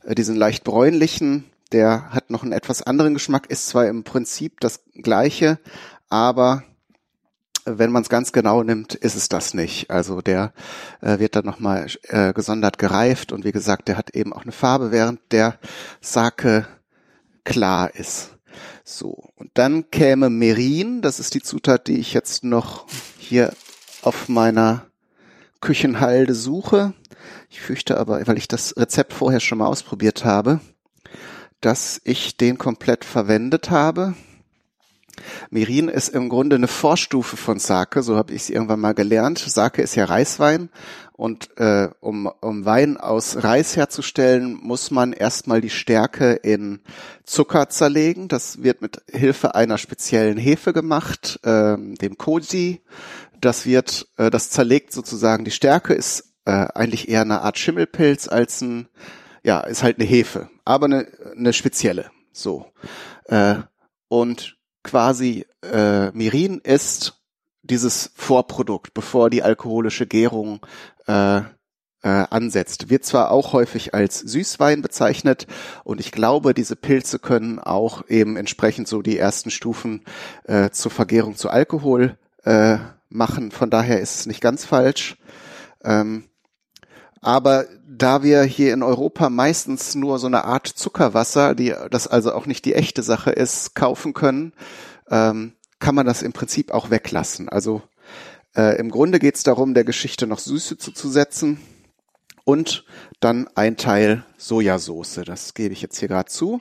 äh, 0.04 0.14
diesen 0.14 0.36
leicht 0.36 0.64
bräunlichen, 0.64 1.44
der 1.72 2.10
hat 2.10 2.30
noch 2.30 2.42
einen 2.42 2.52
etwas 2.52 2.82
anderen 2.82 3.14
Geschmack, 3.14 3.50
ist 3.50 3.66
zwar 3.66 3.86
im 3.86 4.04
Prinzip 4.04 4.60
das 4.60 4.84
gleiche, 4.94 5.58
aber 6.08 6.62
wenn 7.66 7.90
man 7.90 8.02
es 8.02 8.08
ganz 8.08 8.32
genau 8.32 8.62
nimmt, 8.62 8.94
ist 8.94 9.16
es 9.16 9.28
das 9.28 9.52
nicht. 9.52 9.90
Also 9.90 10.22
der 10.22 10.52
äh, 11.00 11.18
wird 11.18 11.34
dann 11.34 11.44
nochmal 11.44 11.88
äh, 12.04 12.32
gesondert 12.32 12.78
gereift 12.78 13.32
und 13.32 13.44
wie 13.44 13.52
gesagt, 13.52 13.88
der 13.88 13.96
hat 13.96 14.10
eben 14.14 14.32
auch 14.32 14.42
eine 14.42 14.52
Farbe, 14.52 14.92
während 14.92 15.20
der 15.32 15.58
Sake 16.00 16.66
klar 17.44 17.94
ist. 17.94 18.30
So, 18.84 19.30
und 19.34 19.50
dann 19.54 19.90
käme 19.90 20.30
Merin, 20.30 21.02
das 21.02 21.18
ist 21.18 21.34
die 21.34 21.42
Zutat, 21.42 21.88
die 21.88 21.98
ich 21.98 22.14
jetzt 22.14 22.44
noch 22.44 22.86
hier 23.18 23.52
auf 24.02 24.28
meiner 24.28 24.86
Küchenhalde 25.60 26.34
suche. 26.34 26.94
Ich 27.50 27.60
fürchte 27.60 27.98
aber, 27.98 28.24
weil 28.26 28.38
ich 28.38 28.46
das 28.46 28.76
Rezept 28.76 29.12
vorher 29.12 29.40
schon 29.40 29.58
mal 29.58 29.66
ausprobiert 29.66 30.24
habe, 30.24 30.60
dass 31.60 32.00
ich 32.04 32.36
den 32.36 32.58
komplett 32.58 33.04
verwendet 33.04 33.70
habe. 33.70 34.14
Mirin 35.50 35.88
ist 35.88 36.08
im 36.08 36.28
Grunde 36.28 36.56
eine 36.56 36.68
Vorstufe 36.68 37.36
von 37.36 37.58
Sake, 37.58 38.02
so 38.02 38.16
habe 38.16 38.32
ich 38.32 38.42
es 38.42 38.50
irgendwann 38.50 38.80
mal 38.80 38.94
gelernt. 38.94 39.38
Sake 39.38 39.82
ist 39.82 39.94
ja 39.94 40.04
Reiswein 40.04 40.70
und 41.16 41.56
äh, 41.58 41.88
um, 42.00 42.26
um 42.40 42.64
Wein 42.66 42.98
aus 42.98 43.42
Reis 43.42 43.76
herzustellen, 43.76 44.58
muss 44.62 44.90
man 44.90 45.12
erstmal 45.12 45.60
die 45.60 45.70
Stärke 45.70 46.32
in 46.34 46.80
Zucker 47.24 47.70
zerlegen. 47.70 48.28
Das 48.28 48.62
wird 48.62 48.82
mit 48.82 49.02
Hilfe 49.10 49.54
einer 49.54 49.78
speziellen 49.78 50.36
Hefe 50.36 50.74
gemacht, 50.74 51.40
äh, 51.42 51.76
dem 51.78 52.18
Koji. 52.18 52.82
Das 53.40 53.64
wird, 53.64 54.08
äh, 54.18 54.30
das 54.30 54.50
zerlegt 54.50 54.92
sozusagen 54.92 55.44
die 55.44 55.50
Stärke, 55.50 55.94
ist 55.94 56.34
äh, 56.44 56.66
eigentlich 56.74 57.08
eher 57.08 57.22
eine 57.22 57.40
Art 57.40 57.58
Schimmelpilz 57.58 58.28
als 58.28 58.60
ein, 58.60 58.88
ja, 59.42 59.60
ist 59.60 59.82
halt 59.82 59.98
eine 59.98 60.08
Hefe, 60.08 60.50
aber 60.64 60.86
eine, 60.86 61.08
eine 61.36 61.52
spezielle. 61.52 62.10
So. 62.32 62.66
Äh, 63.24 63.56
und 64.08 64.55
quasi 64.86 65.44
äh, 65.62 66.10
Mirin 66.12 66.60
ist 66.62 67.20
dieses 67.62 68.12
Vorprodukt, 68.14 68.94
bevor 68.94 69.28
die 69.28 69.42
alkoholische 69.42 70.06
Gärung 70.06 70.64
äh, 71.08 71.38
äh, 71.38 71.42
ansetzt. 72.02 72.88
Wird 72.88 73.04
zwar 73.04 73.32
auch 73.32 73.52
häufig 73.52 73.94
als 73.94 74.20
Süßwein 74.20 74.80
bezeichnet 74.80 75.48
und 75.82 75.98
ich 75.98 76.12
glaube, 76.12 76.54
diese 76.54 76.76
Pilze 76.76 77.18
können 77.18 77.58
auch 77.58 78.08
eben 78.08 78.36
entsprechend 78.36 78.86
so 78.86 79.02
die 79.02 79.18
ersten 79.18 79.50
Stufen 79.50 80.04
äh, 80.44 80.70
zur 80.70 80.92
Vergärung 80.92 81.34
zu 81.34 81.50
Alkohol 81.50 82.16
äh, 82.44 82.78
machen. 83.08 83.50
Von 83.50 83.70
daher 83.70 84.00
ist 84.00 84.20
es 84.20 84.26
nicht 84.26 84.40
ganz 84.40 84.64
falsch. 84.64 85.16
Ähm, 85.82 86.28
aber 87.26 87.66
da 87.88 88.22
wir 88.22 88.44
hier 88.44 88.72
in 88.72 88.84
Europa 88.84 89.30
meistens 89.30 89.96
nur 89.96 90.20
so 90.20 90.28
eine 90.28 90.44
Art 90.44 90.68
Zuckerwasser, 90.68 91.56
die 91.56 91.74
das 91.90 92.06
also 92.06 92.32
auch 92.32 92.46
nicht 92.46 92.64
die 92.64 92.74
echte 92.74 93.02
Sache 93.02 93.32
ist, 93.32 93.74
kaufen 93.74 94.14
können, 94.14 94.52
ähm, 95.10 95.54
kann 95.80 95.96
man 95.96 96.06
das 96.06 96.22
im 96.22 96.32
Prinzip 96.32 96.70
auch 96.70 96.90
weglassen. 96.90 97.48
Also 97.48 97.82
äh, 98.56 98.78
im 98.78 98.92
Grunde 98.92 99.18
geht 99.18 99.34
es 99.34 99.42
darum, 99.42 99.74
der 99.74 99.82
Geschichte 99.82 100.28
noch 100.28 100.38
Süße 100.38 100.78
zuzusetzen. 100.78 101.58
und 102.44 102.84
dann 103.18 103.48
ein 103.56 103.76
Teil 103.76 104.24
Sojasauce, 104.38 105.22
das 105.26 105.54
gebe 105.54 105.72
ich 105.72 105.82
jetzt 105.82 105.98
hier 105.98 106.06
gerade 106.06 106.30
zu, 106.30 106.60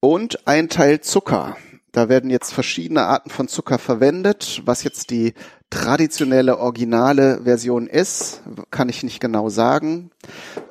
und 0.00 0.48
ein 0.48 0.68
Teil 0.68 1.00
Zucker. 1.00 1.56
Da 1.92 2.10
werden 2.10 2.28
jetzt 2.28 2.52
verschiedene 2.52 3.04
Arten 3.04 3.30
von 3.30 3.48
Zucker 3.48 3.78
verwendet. 3.78 4.60
Was 4.66 4.82
jetzt 4.82 5.10
die 5.10 5.32
traditionelle, 5.70 6.58
originale 6.58 7.42
Version 7.44 7.86
ist, 7.86 8.42
kann 8.70 8.88
ich 8.88 9.02
nicht 9.02 9.20
genau 9.20 9.48
sagen. 9.48 10.10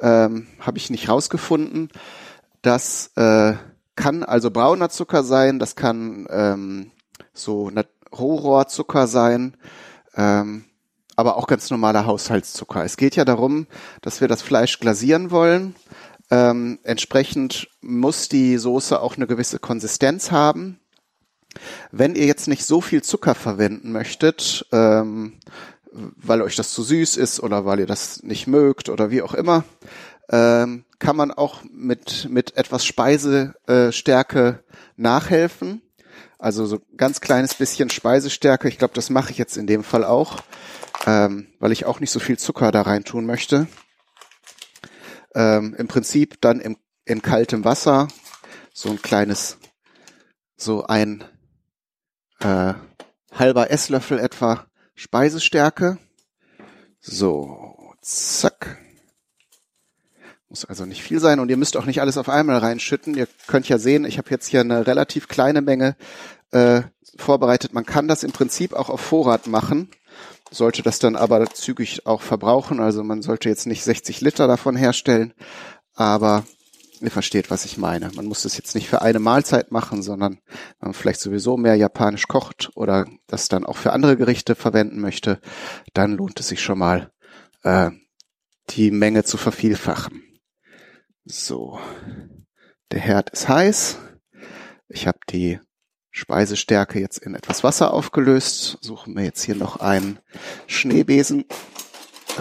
Ähm, 0.01 0.47
Habe 0.59 0.77
ich 0.77 0.89
nicht 0.89 1.09
rausgefunden. 1.09 1.89
Das 2.61 3.11
äh, 3.15 3.53
kann 3.95 4.23
also 4.23 4.51
brauner 4.51 4.89
Zucker 4.89 5.23
sein, 5.23 5.59
das 5.59 5.75
kann 5.75 6.27
ähm, 6.29 6.91
so 7.33 7.71
Rohrohrzucker 8.17 9.07
sein, 9.07 9.55
ähm, 10.15 10.65
aber 11.15 11.37
auch 11.37 11.47
ganz 11.47 11.69
normaler 11.69 12.05
Haushaltszucker. 12.05 12.83
Es 12.83 12.97
geht 12.97 13.15
ja 13.15 13.25
darum, 13.25 13.67
dass 14.01 14.21
wir 14.21 14.27
das 14.27 14.41
Fleisch 14.41 14.79
glasieren 14.79 15.31
wollen. 15.31 15.75
Ähm, 16.31 16.79
entsprechend 16.83 17.69
muss 17.81 18.27
die 18.29 18.57
Soße 18.57 18.99
auch 18.99 19.15
eine 19.15 19.27
gewisse 19.27 19.59
Konsistenz 19.59 20.31
haben. 20.31 20.79
Wenn 21.91 22.15
ihr 22.15 22.25
jetzt 22.25 22.47
nicht 22.47 22.65
so 22.65 22.81
viel 22.81 23.03
Zucker 23.03 23.35
verwenden 23.35 23.91
möchtet, 23.91 24.65
ähm, 24.71 25.39
weil 25.91 26.41
euch 26.41 26.55
das 26.55 26.71
zu 26.71 26.83
süß 26.83 27.17
ist 27.17 27.39
oder 27.39 27.65
weil 27.65 27.79
ihr 27.79 27.85
das 27.85 28.23
nicht 28.23 28.47
mögt 28.47 28.89
oder 28.89 29.11
wie 29.11 29.21
auch 29.21 29.33
immer, 29.33 29.63
ähm, 30.29 30.85
kann 30.99 31.15
man 31.15 31.31
auch 31.31 31.61
mit, 31.71 32.27
mit 32.29 32.57
etwas 32.57 32.85
Speisestärke 32.85 34.63
nachhelfen. 34.97 35.81
Also 36.37 36.65
so 36.65 36.79
ganz 36.97 37.21
kleines 37.21 37.53
bisschen 37.53 37.89
Speisestärke. 37.89 38.67
Ich 38.67 38.77
glaube, 38.77 38.93
das 38.93 39.09
mache 39.09 39.31
ich 39.31 39.37
jetzt 39.37 39.57
in 39.57 39.67
dem 39.67 39.83
Fall 39.83 40.03
auch, 40.03 40.41
ähm, 41.05 41.47
weil 41.59 41.71
ich 41.71 41.85
auch 41.85 41.99
nicht 41.99 42.11
so 42.11 42.19
viel 42.19 42.37
Zucker 42.37 42.71
da 42.71 42.81
rein 42.81 43.03
tun 43.03 43.25
möchte. 43.25 43.67
Ähm, 45.33 45.75
Im 45.77 45.87
Prinzip 45.87 46.41
dann 46.41 46.59
im, 46.59 46.77
in 47.05 47.21
kaltem 47.21 47.65
Wasser 47.65 48.07
so 48.73 48.89
ein 48.89 49.01
kleines, 49.01 49.57
so 50.57 50.85
ein 50.85 51.23
äh, 52.39 52.73
halber 53.31 53.71
Esslöffel 53.71 54.19
etwa 54.19 54.65
Speisestärke. 54.95 55.97
So, 56.99 57.93
zack. 58.01 58.77
Muss 60.47 60.65
also 60.65 60.85
nicht 60.85 61.03
viel 61.03 61.19
sein 61.19 61.39
und 61.39 61.49
ihr 61.49 61.57
müsst 61.57 61.75
auch 61.75 61.85
nicht 61.85 62.01
alles 62.01 62.17
auf 62.17 62.29
einmal 62.29 62.57
reinschütten. 62.57 63.15
Ihr 63.15 63.27
könnt 63.47 63.67
ja 63.67 63.77
sehen, 63.77 64.05
ich 64.05 64.17
habe 64.17 64.29
jetzt 64.29 64.47
hier 64.47 64.61
eine 64.61 64.87
relativ 64.87 65.27
kleine 65.27 65.61
Menge 65.61 65.95
äh, 66.51 66.83
vorbereitet. 67.17 67.73
Man 67.73 67.85
kann 67.85 68.07
das 68.07 68.23
im 68.23 68.31
Prinzip 68.31 68.73
auch 68.73 68.89
auf 68.89 69.01
Vorrat 69.01 69.47
machen, 69.47 69.89
sollte 70.51 70.83
das 70.83 70.99
dann 70.99 71.15
aber 71.15 71.45
zügig 71.47 72.05
auch 72.05 72.21
verbrauchen. 72.21 72.79
Also 72.79 73.03
man 73.03 73.21
sollte 73.21 73.49
jetzt 73.49 73.67
nicht 73.67 73.83
60 73.83 74.21
Liter 74.21 74.47
davon 74.47 74.75
herstellen, 74.75 75.33
aber 75.93 76.45
ihr 77.05 77.11
versteht, 77.11 77.51
was 77.51 77.65
ich 77.65 77.77
meine. 77.77 78.11
Man 78.15 78.25
muss 78.25 78.43
das 78.43 78.57
jetzt 78.57 78.75
nicht 78.75 78.89
für 78.89 79.01
eine 79.01 79.19
Mahlzeit 79.19 79.71
machen, 79.71 80.01
sondern 80.01 80.39
wenn 80.79 80.89
man 80.89 80.93
vielleicht 80.93 81.21
sowieso 81.21 81.57
mehr 81.57 81.75
japanisch 81.75 82.27
kocht 82.27 82.71
oder 82.75 83.05
das 83.27 83.47
dann 83.47 83.65
auch 83.65 83.77
für 83.77 83.93
andere 83.93 84.17
Gerichte 84.17 84.55
verwenden 84.55 84.99
möchte, 84.99 85.39
dann 85.93 86.13
lohnt 86.13 86.39
es 86.39 86.49
sich 86.49 86.61
schon 86.61 86.79
mal, 86.79 87.11
äh, 87.63 87.91
die 88.71 88.91
Menge 88.91 89.23
zu 89.23 89.37
vervielfachen. 89.37 90.23
So, 91.25 91.79
der 92.91 92.99
Herd 92.99 93.29
ist 93.31 93.47
heiß. 93.47 93.97
Ich 94.87 95.07
habe 95.07 95.19
die 95.29 95.59
Speisestärke 96.11 96.99
jetzt 96.99 97.17
in 97.17 97.35
etwas 97.35 97.63
Wasser 97.63 97.93
aufgelöst. 97.93 98.77
Suchen 98.81 99.15
wir 99.15 99.23
jetzt 99.23 99.43
hier 99.43 99.55
noch 99.55 99.77
einen 99.77 100.19
Schneebesen 100.67 101.45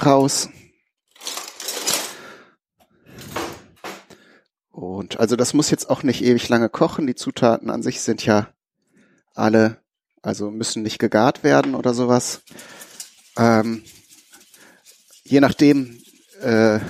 raus. 0.04 0.48
Und 4.74 5.20
also 5.20 5.36
das 5.36 5.54
muss 5.54 5.70
jetzt 5.70 5.88
auch 5.88 6.02
nicht 6.02 6.24
ewig 6.24 6.48
lange 6.48 6.68
kochen. 6.68 7.06
Die 7.06 7.14
Zutaten 7.14 7.70
an 7.70 7.84
sich 7.84 8.00
sind 8.00 8.26
ja 8.26 8.48
alle, 9.32 9.80
also 10.20 10.50
müssen 10.50 10.82
nicht 10.82 10.98
gegart 10.98 11.44
werden 11.44 11.76
oder 11.76 11.94
sowas. 11.94 12.42
Ähm, 13.36 13.84
je 15.22 15.38
nachdem, 15.38 16.02
äh, 16.40 16.80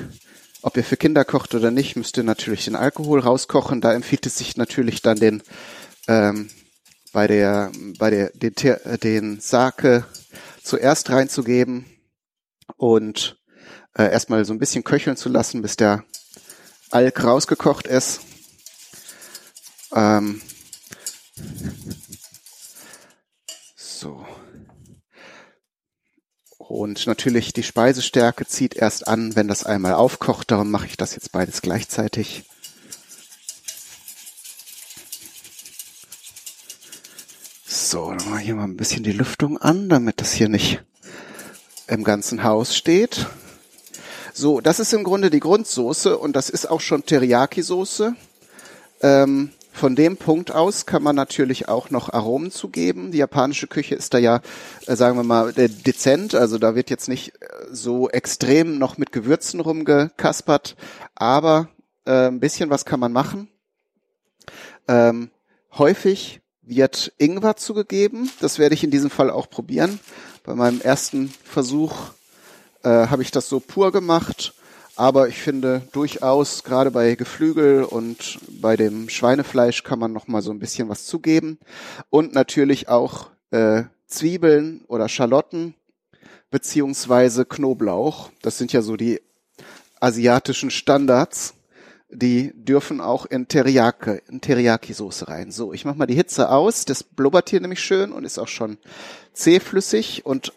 ob 0.63 0.79
ihr 0.79 0.83
für 0.83 0.97
Kinder 0.97 1.27
kocht 1.27 1.55
oder 1.55 1.71
nicht, 1.71 1.95
müsst 1.95 2.17
ihr 2.17 2.23
natürlich 2.23 2.65
den 2.65 2.75
Alkohol 2.75 3.21
rauskochen. 3.21 3.83
Da 3.83 3.93
empfiehlt 3.93 4.25
es 4.25 4.39
sich 4.39 4.57
natürlich 4.57 5.03
dann 5.03 5.19
den 5.19 5.43
ähm, 6.09 6.49
bei 7.13 7.27
der 7.27 7.71
bei 7.99 8.09
der 8.09 8.31
den, 8.31 8.55
den 9.03 9.41
Sake 9.41 10.07
zuerst 10.63 11.11
reinzugeben 11.11 11.85
und 12.79 13.39
äh, 13.93 14.11
erstmal 14.11 14.47
so 14.47 14.55
ein 14.55 14.59
bisschen 14.59 14.85
köcheln 14.85 15.19
zu 15.19 15.29
lassen, 15.29 15.61
bis 15.61 15.77
der 15.77 16.03
Alk 16.95 17.25
rausgekocht 17.25 17.87
ist. 17.87 18.21
Ähm, 19.93 20.41
so. 23.77 24.25
Und 26.59 27.07
natürlich 27.07 27.53
die 27.53 27.63
Speisestärke 27.63 28.47
zieht 28.47 28.75
erst 28.75 29.07
an, 29.09 29.37
wenn 29.37 29.49
das 29.49 29.65
einmal 29.65 29.95
aufkocht. 29.95 30.51
Darum 30.51 30.71
mache 30.71 30.87
ich 30.87 30.97
das 30.97 31.15
jetzt 31.15 31.33
beides 31.33 31.63
gleichzeitig. 31.63 32.45
So, 37.67 38.11
dann 38.11 38.29
mache 38.31 38.41
ich 38.41 38.47
hier 38.47 38.55
mal 38.55 38.65
ein 38.65 38.77
bisschen 38.77 39.03
die 39.03 39.13
Lüftung 39.13 39.59
an, 39.59 39.89
damit 39.89 40.21
das 40.21 40.33
hier 40.33 40.49
nicht 40.49 40.83
im 41.87 42.03
ganzen 42.03 42.45
Haus 42.45 42.77
steht. 42.77 43.27
So, 44.37 44.61
das 44.61 44.81
ist 44.81 44.93
im 44.93 45.05
Grunde 45.05 45.31
die 45.31 45.39
Grundsoße 45.39 46.19
und 46.19 46.35
das 46.35 46.51
ist 46.51 46.69
auch 46.69 46.81
schon 46.81 47.07
Teriyaki-Soße. 47.07 48.17
Ähm, 49.01 49.51
von 49.73 49.95
dem 49.95 50.17
Punkt 50.17 50.51
aus 50.51 50.87
kann 50.87 51.05
man 51.05 51.15
natürlich 51.15 51.69
auch 51.69 51.91
noch 51.91 52.13
Aromen 52.13 52.51
zugeben. 52.51 53.13
Die 53.13 53.19
japanische 53.19 53.69
Küche 53.69 53.95
ist 53.95 54.13
da 54.13 54.19
ja, 54.19 54.41
äh, 54.87 54.97
sagen 54.97 55.17
wir 55.17 55.23
mal, 55.23 55.57
äh, 55.57 55.69
dezent. 55.69 56.35
Also 56.35 56.59
da 56.59 56.75
wird 56.75 56.91
jetzt 56.91 57.09
nicht 57.09 57.29
äh, 57.41 57.47
so 57.71 58.11
extrem 58.11 58.77
noch 58.77 58.99
mit 58.99 59.13
Gewürzen 59.13 59.61
rumgekaspert, 59.61 60.75
aber 61.15 61.69
äh, 62.05 62.27
ein 62.27 62.41
bisschen 62.41 62.71
was 62.71 62.85
kann 62.85 62.99
man 62.99 63.13
machen. 63.13 63.49
Ähm, 64.89 65.31
häufig 65.79 66.41
wird 66.61 67.13
Ingwer 67.19 67.55
zugegeben. 67.55 68.33
Das 68.41 68.59
werde 68.59 68.75
ich 68.75 68.83
in 68.83 68.91
diesem 68.91 69.11
Fall 69.11 69.31
auch 69.31 69.49
probieren. 69.49 70.01
Bei 70.43 70.57
meinem 70.57 70.81
ersten 70.81 71.33
Versuch 71.45 71.95
äh, 72.85 73.09
habe 73.09 73.23
ich 73.23 73.31
das 73.31 73.49
so 73.49 73.61
pur 73.61 73.91
gemacht 73.91 74.55
aber 74.97 75.29
ich 75.29 75.39
finde 75.39 75.83
durchaus, 75.93 76.63
gerade 76.63 76.91
bei 76.93 77.17
Geflügel 77.17 77.83
und 77.83 78.39
bei 78.49 78.77
dem 78.77 79.09
Schweinefleisch 79.09 79.83
kann 79.83 79.99
man 79.99 80.13
noch 80.13 80.29
mal 80.29 80.41
so 80.41 80.53
ein 80.53 80.61
bisschen 80.61 80.89
was 80.89 81.07
zugeben. 81.07 81.59
Und 82.11 82.33
natürlich 82.33 82.89
auch 82.89 83.31
äh, 83.51 83.85
Zwiebeln 84.07 84.85
oder 84.87 85.09
Schalotten 85.09 85.75
beziehungsweise 86.51 87.45
Knoblauch. 87.45 88.31
Das 88.43 88.57
sind 88.59 88.73
ja 88.73 88.83
so 88.83 88.97
die 88.97 89.21
asiatischen 89.99 90.71
Standards. 90.71 91.55
Die 92.09 92.53
dürfen 92.55 93.01
auch 93.01 93.27
in 93.27 93.49
Teriyaki, 93.49 94.21
in 94.29 94.41
Teriyaki-Soße 94.41 95.27
rein. 95.27 95.51
So, 95.51 95.73
ich 95.73 95.85
mache 95.85 95.99
mal 95.99 96.07
die 96.07 96.15
Hitze 96.15 96.51
aus. 96.51 96.85
Das 96.85 97.03
blubbert 97.03 97.51
hier 97.51 97.61
nämlich 97.61 97.81
schön 97.81 98.13
und 98.13 98.23
ist 98.23 98.39
auch 98.39 98.47
schon 98.47 98.79
zähflüssig 99.33 100.25
und 100.25 100.53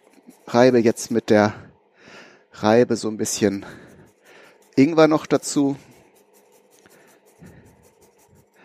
reibe 0.45 0.77
jetzt 0.77 1.09
mit 1.09 1.31
der 1.31 1.55
Reibe 2.63 2.95
so 2.95 3.07
ein 3.07 3.17
bisschen 3.17 3.65
Ingwer 4.75 5.07
noch 5.07 5.25
dazu. 5.25 5.77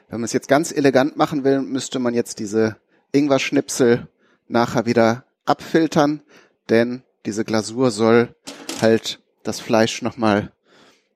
Wenn 0.09 0.21
man 0.21 0.25
es 0.25 0.33
jetzt 0.33 0.49
ganz 0.49 0.73
elegant 0.73 1.17
machen 1.17 1.45
will, 1.45 1.61
müsste 1.61 1.99
man 1.99 2.15
jetzt 2.15 2.39
diese 2.39 2.77
Ingwer-Schnipsel 3.13 4.09
nachher 4.49 4.87
wieder 4.87 5.25
abfiltern, 5.45 6.23
denn 6.69 7.03
diese 7.27 7.45
Glasur 7.45 7.91
soll 7.91 8.35
halt 8.81 9.21
das 9.43 9.61
Fleisch 9.61 10.03
nochmal 10.03 10.53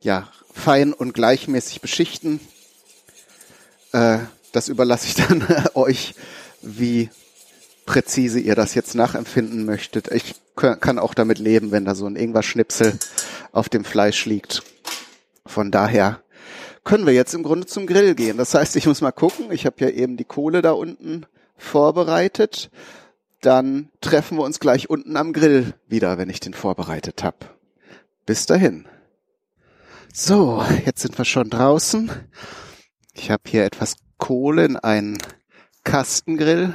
ja, 0.00 0.30
fein 0.52 0.92
und 0.92 1.14
gleichmäßig 1.14 1.80
beschichten. 1.80 2.40
Äh, 3.92 4.18
das 4.52 4.68
überlasse 4.68 5.06
ich 5.06 5.14
dann 5.14 5.46
euch, 5.74 6.14
wie 6.62 7.10
präzise 7.87 8.40
ihr 8.40 8.55
das 8.55 8.75
jetzt 8.75 8.94
nachempfinden 8.94 9.64
möchtet. 9.64 10.11
Ich 10.12 10.35
kann 10.57 10.99
auch 10.99 11.14
damit 11.14 11.38
leben, 11.38 11.70
wenn 11.70 11.85
da 11.85 11.94
so 11.94 12.07
ein 12.07 12.16
Ingwer-Schnipsel 12.16 12.99
auf 13.53 13.68
dem 13.68 13.85
Fleisch 13.85 14.27
liegt. 14.27 14.62
Von 15.46 15.70
daher 15.70 16.20
können 16.85 17.07
wir 17.07 17.14
jetzt 17.14 17.35
im 17.35 17.42
Grunde 17.42 17.66
zum 17.66 17.87
Grill 17.87 18.14
gehen. 18.14 18.37
Das 18.37 18.55
heißt, 18.55 18.77
ich 18.77 18.87
muss 18.87 19.01
mal 19.01 19.12
gucken. 19.12 19.51
Ich 19.51 19.66
habe 19.66 19.77
ja 19.81 19.88
eben 19.88 20.16
die 20.16 20.25
Kohle 20.25 20.62
da 20.62 20.72
unten 20.72 21.27
vorbereitet. 21.57 22.70
Dann 23.40 23.90
treffen 24.01 24.38
wir 24.38 24.44
uns 24.44 24.61
gleich 24.61 24.90
unten 24.90 25.16
am 25.16 25.33
Grill 25.33 25.75
wieder, 25.87 26.18
wenn 26.18 26.31
ich 26.31 26.40
den 26.40 26.55
vorbereitet 26.55 27.22
habe. 27.22 27.38
Bis 28.25 28.46
dahin. 28.46 28.87
So, 30.12 30.64
jetzt 30.85 31.03
sind 31.03 31.16
wir 31.16 31.25
schon 31.25 31.51
draußen. 31.51 32.11
Ich 33.12 33.31
habe 33.31 33.42
hier 33.46 33.64
etwas 33.64 33.96
Kohle 34.18 34.64
in 34.64 34.77
einen 34.77 35.18
Kastengrill 35.85 36.75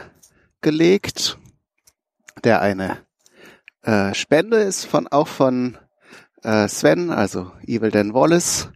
gelegt, 0.62 1.38
der 2.44 2.62
eine 2.62 3.06
äh, 3.84 4.14
Spende 4.14 4.58
ist 4.58 4.86
von 4.86 5.08
auch 5.08 5.28
von 5.28 5.78
äh, 6.44 6.68
Sven, 6.68 7.10
also 7.10 7.52
Evil 7.66 7.92
Dan 7.92 8.14
Wallace, 8.14 8.70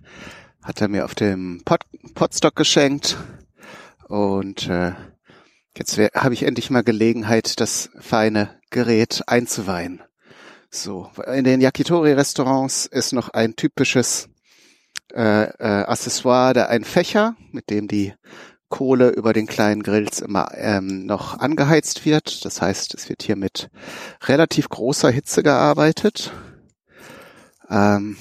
hat 0.64 0.82
er 0.82 0.88
mir 0.88 1.06
auf 1.06 1.16
dem 1.16 1.62
Pod 1.64 1.82
Podstock 2.14 2.56
geschenkt. 2.56 3.18
Und 4.08 4.68
äh, 4.68 4.94
jetzt 5.78 5.98
habe 5.98 6.34
ich 6.34 6.44
endlich 6.44 6.70
mal 6.70 6.84
Gelegenheit, 6.84 7.60
das 7.60 7.90
feine 8.00 8.60
Gerät 8.70 9.24
einzuweihen. 9.28 10.02
So, 10.70 11.10
in 11.34 11.44
den 11.44 11.62
Yakitori-Restaurants 11.62 12.86
ist 12.86 13.14
noch 13.14 13.30
ein 13.30 13.56
typisches 13.56 14.30
äh, 15.14 15.44
äh, 15.44 15.86
Accessoire, 15.86 16.54
der 16.54 16.70
ein 16.70 16.84
Fächer, 16.84 17.36
mit 17.52 17.70
dem 17.70 17.88
die 17.88 18.14
Kohle 18.70 19.10
über 19.10 19.34
den 19.34 19.48
kleinen 19.48 19.84
Grills 19.84 20.20
immer 20.20 20.50
ähm, 20.56 21.06
noch 21.06 21.38
angeheizt 21.40 22.06
wird. 22.06 22.46
Das 22.46 22.62
heißt, 22.62 22.96
es 22.96 23.10
wird 23.10 23.24
hier 23.24 23.36
mit 23.36 23.70
relativ 24.24 24.70
großer 24.70 25.10
Hitze 25.12 25.44
gearbeitet. 25.44 26.32
Ähm, 27.70 28.18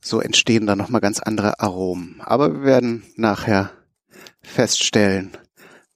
so 0.00 0.20
entstehen 0.20 0.66
dann 0.66 0.78
nochmal 0.78 1.00
ganz 1.00 1.20
andere 1.20 1.60
Aromen. 1.60 2.20
Aber 2.20 2.52
wir 2.52 2.62
werden 2.62 3.04
nachher 3.16 3.70
feststellen, 4.42 5.36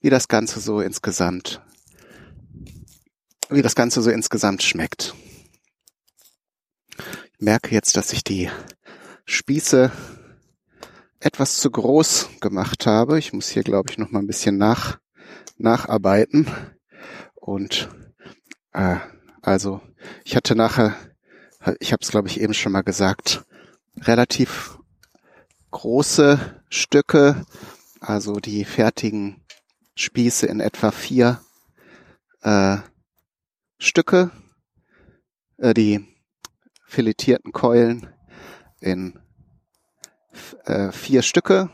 wie 0.01 0.11
das 0.11 0.29
Ganze 0.29 0.61
so 0.61 0.81
insgesamt, 0.81 1.61
wie 3.49 3.63
das 3.63 3.75
Ganze 3.75 4.03
so 4.03 4.11
insgesamt 4.11 4.63
schmeckt. 4.63 5.15
Ich 6.99 7.41
merke 7.41 7.75
jetzt, 7.75 7.97
dass 7.97 8.13
ich 8.13 8.23
die 8.23 8.51
Spieße 9.25 9.91
etwas 11.23 11.57
zu 11.57 11.71
groß 11.71 12.31
gemacht 12.41 12.87
habe. 12.87 13.19
Ich 13.19 13.33
muss 13.33 13.49
hier, 13.49 13.63
glaube 13.63 13.91
ich, 13.91 13.99
noch 13.99 14.11
mal 14.11 14.19
ein 14.19 14.27
bisschen 14.27 14.59
nach, 14.59 14.99
nacharbeiten. 15.57 16.51
Und 17.35 17.89
äh, 18.73 18.97
also 19.41 19.81
ich 20.25 20.35
hatte 20.35 20.57
nachher, 20.57 20.97
ich 21.79 21.93
habe 21.93 22.03
es, 22.03 22.11
glaube 22.11 22.29
ich, 22.29 22.41
eben 22.41 22.55
schon 22.55 22.73
mal 22.73 22.83
gesagt, 22.83 23.45
relativ 24.01 24.79
große 25.71 26.63
Stücke, 26.69 27.47
also 28.01 28.41
die 28.41 28.65
fertigen 28.65 29.45
Spieße 29.95 30.47
in 30.47 30.59
etwa 30.59 30.91
vier 30.91 31.41
äh, 32.43 32.79
Stücke, 33.79 34.33
äh, 35.59 35.73
die 35.73 36.05
filetierten 36.87 37.53
Keulen 37.53 38.09
in 38.81 39.22
äh, 40.65 40.93
vier 40.93 41.23
Stücke 41.23 41.71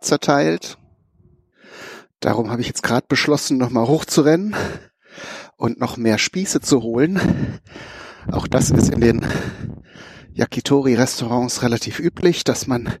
zerteilt. 0.00 0.78
Darum 2.20 2.50
habe 2.50 2.60
ich 2.60 2.66
jetzt 2.66 2.82
gerade 2.82 3.06
beschlossen, 3.08 3.58
nochmal 3.58 3.86
hochzurennen 3.86 4.56
und 5.56 5.80
noch 5.80 5.96
mehr 5.96 6.18
Spieße 6.18 6.60
zu 6.60 6.82
holen. 6.82 7.60
Auch 8.30 8.46
das 8.46 8.70
ist 8.70 8.90
in 8.90 9.00
den 9.00 9.26
Yakitori-Restaurants 10.32 11.62
relativ 11.62 11.98
üblich, 11.98 12.44
dass 12.44 12.66
man 12.66 12.94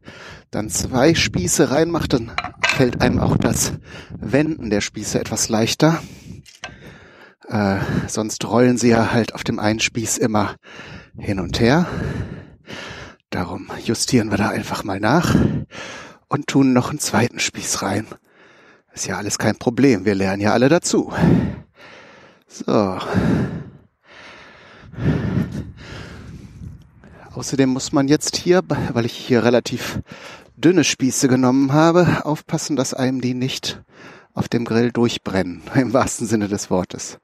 dann 0.50 0.70
zwei 0.70 1.14
Spieße 1.14 1.70
reinmacht, 1.70 2.12
dann 2.12 2.32
fällt 2.66 3.00
einem 3.00 3.20
auch 3.20 3.36
das 3.36 3.72
Wenden 4.18 4.70
der 4.70 4.80
Spieße 4.80 5.20
etwas 5.20 5.48
leichter. 5.48 6.02
Äh, 7.48 7.78
sonst 8.08 8.44
rollen 8.44 8.76
sie 8.76 8.90
ja 8.90 9.12
halt 9.12 9.34
auf 9.34 9.44
dem 9.44 9.58
einen 9.58 9.80
Spieß 9.80 10.18
immer 10.18 10.56
hin 11.16 11.40
und 11.40 11.60
her. 11.60 11.86
Darum 13.30 13.68
justieren 13.84 14.30
wir 14.30 14.38
da 14.38 14.48
einfach 14.48 14.84
mal 14.84 15.00
nach 15.00 15.34
und 16.28 16.46
tun 16.46 16.72
noch 16.72 16.90
einen 16.90 16.98
zweiten 16.98 17.38
Spieß 17.38 17.82
rein. 17.82 18.06
Ist 18.94 19.06
ja 19.06 19.18
alles 19.18 19.38
kein 19.38 19.56
Problem, 19.56 20.04
wir 20.04 20.14
lernen 20.14 20.42
ja 20.42 20.52
alle 20.52 20.68
dazu. 20.68 21.12
So. 22.46 22.98
Außerdem 27.34 27.68
muss 27.68 27.92
man 27.92 28.08
jetzt 28.08 28.36
hier, 28.36 28.62
weil 28.92 29.04
ich 29.04 29.12
hier 29.12 29.44
relativ 29.44 30.00
dünne 30.56 30.82
Spieße 30.82 31.28
genommen 31.28 31.72
habe, 31.72 32.24
aufpassen, 32.24 32.74
dass 32.74 32.94
einem 32.94 33.20
die 33.20 33.34
nicht 33.34 33.82
auf 34.32 34.48
dem 34.48 34.64
Grill 34.64 34.90
durchbrennen, 34.90 35.62
im 35.74 35.92
wahrsten 35.92 36.26
Sinne 36.26 36.48
des 36.48 36.70
Wortes. 36.70 37.18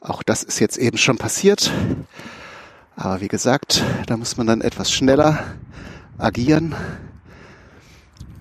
Auch 0.00 0.22
das 0.22 0.42
ist 0.42 0.58
jetzt 0.58 0.76
eben 0.78 0.98
schon 0.98 1.16
passiert. 1.16 1.70
Aber 3.02 3.22
wie 3.22 3.28
gesagt, 3.28 3.82
da 4.08 4.18
muss 4.18 4.36
man 4.36 4.46
dann 4.46 4.60
etwas 4.60 4.92
schneller 4.92 5.42
agieren 6.18 6.74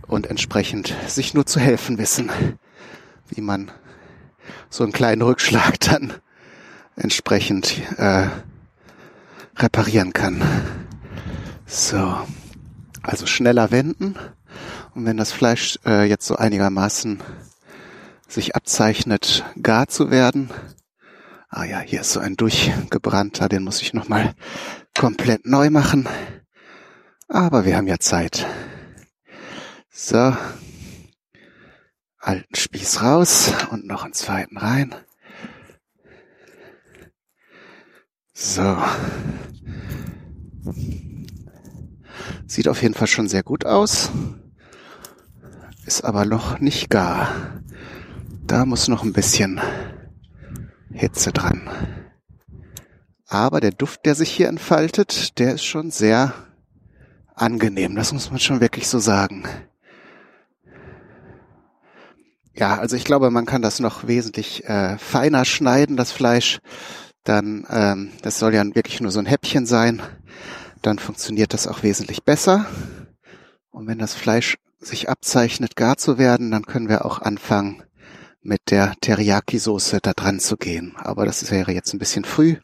und 0.05 0.27
entsprechend 0.27 0.93
sich 1.07 1.33
nur 1.33 1.45
zu 1.45 1.61
helfen 1.61 1.97
wissen, 1.97 2.29
wie 3.29 3.39
man 3.39 3.71
so 4.69 4.83
einen 4.83 4.91
kleinen 4.91 5.21
Rückschlag 5.21 5.79
dann 5.79 6.11
entsprechend 6.97 7.81
äh, 7.97 8.27
reparieren 9.55 10.11
kann. 10.11 10.41
So, 11.65 12.17
also 13.01 13.27
schneller 13.27 13.71
wenden 13.71 14.15
und 14.93 15.05
wenn 15.05 15.15
das 15.15 15.31
Fleisch 15.31 15.79
äh, 15.85 16.03
jetzt 16.03 16.27
so 16.27 16.35
einigermaßen 16.35 17.21
sich 18.27 18.57
abzeichnet, 18.57 19.45
gar 19.61 19.87
zu 19.87 20.11
werden, 20.11 20.49
Ah 21.51 21.63
ja, 21.63 21.79
hier 21.79 22.01
ist 22.01 22.11
so 22.11 22.19
ein 22.19 22.35
durchgebrannter, 22.35 23.49
den 23.49 23.63
muss 23.63 23.81
ich 23.81 23.93
nochmal 23.93 24.35
komplett 24.95 25.47
neu 25.47 25.71
machen. 25.71 26.07
Aber 27.27 27.65
wir 27.65 27.75
haben 27.75 27.87
ja 27.87 27.97
Zeit. 27.97 28.45
So. 29.89 30.35
Alten 32.19 32.55
Spieß 32.55 33.01
raus 33.01 33.51
und 33.71 33.87
noch 33.87 34.03
einen 34.03 34.13
zweiten 34.13 34.57
rein. 34.57 34.93
So. 38.33 38.77
Sieht 42.45 42.67
auf 42.67 42.83
jeden 42.83 42.93
Fall 42.93 43.07
schon 43.07 43.27
sehr 43.27 43.43
gut 43.43 43.65
aus. 43.65 44.11
Ist 45.87 46.05
aber 46.05 46.25
noch 46.25 46.59
nicht 46.59 46.91
gar. 46.91 47.63
Da 48.45 48.65
muss 48.65 48.87
noch 48.87 49.03
ein 49.03 49.13
bisschen 49.13 49.59
Hitze 50.91 51.31
dran. 51.31 51.69
Aber 53.27 53.59
der 53.59 53.71
Duft, 53.71 54.05
der 54.05 54.15
sich 54.15 54.31
hier 54.31 54.47
entfaltet, 54.47 55.37
der 55.37 55.53
ist 55.53 55.63
schon 55.63 55.91
sehr 55.91 56.33
angenehm. 57.35 57.95
Das 57.95 58.11
muss 58.11 58.31
man 58.31 58.39
schon 58.39 58.59
wirklich 58.59 58.87
so 58.87 58.99
sagen. 58.99 59.43
Ja, 62.55 62.77
also 62.77 62.95
ich 62.95 63.05
glaube, 63.05 63.31
man 63.31 63.45
kann 63.45 63.61
das 63.61 63.79
noch 63.79 64.07
wesentlich 64.07 64.65
äh, 64.65 64.97
feiner 64.97 65.45
schneiden, 65.45 65.95
das 65.95 66.11
Fleisch. 66.11 66.59
Dann, 67.23 67.65
ähm, 67.69 68.11
das 68.21 68.39
soll 68.39 68.53
ja 68.53 68.63
wirklich 68.75 68.99
nur 68.99 69.11
so 69.11 69.19
ein 69.19 69.25
Häppchen 69.25 69.65
sein. 69.65 70.01
Dann 70.81 70.99
funktioniert 70.99 71.53
das 71.53 71.67
auch 71.67 71.83
wesentlich 71.83 72.23
besser. 72.23 72.65
Und 73.69 73.87
wenn 73.87 73.99
das 73.99 74.13
Fleisch 74.13 74.57
sich 74.79 75.07
abzeichnet, 75.09 75.75
gar 75.75 75.97
zu 75.97 76.17
werden, 76.17 76.51
dann 76.51 76.65
können 76.65 76.89
wir 76.89 77.05
auch 77.05 77.21
anfangen, 77.21 77.83
mit 78.41 78.61
der 78.69 78.93
Teriyaki-Soße 79.01 79.99
da 80.01 80.13
dran 80.13 80.39
zu 80.39 80.57
gehen. 80.57 80.93
Aber 80.97 81.25
das 81.25 81.49
wäre 81.51 81.71
jetzt 81.71 81.93
ein 81.93 81.99
bisschen 81.99 82.25
früh. 82.25 82.55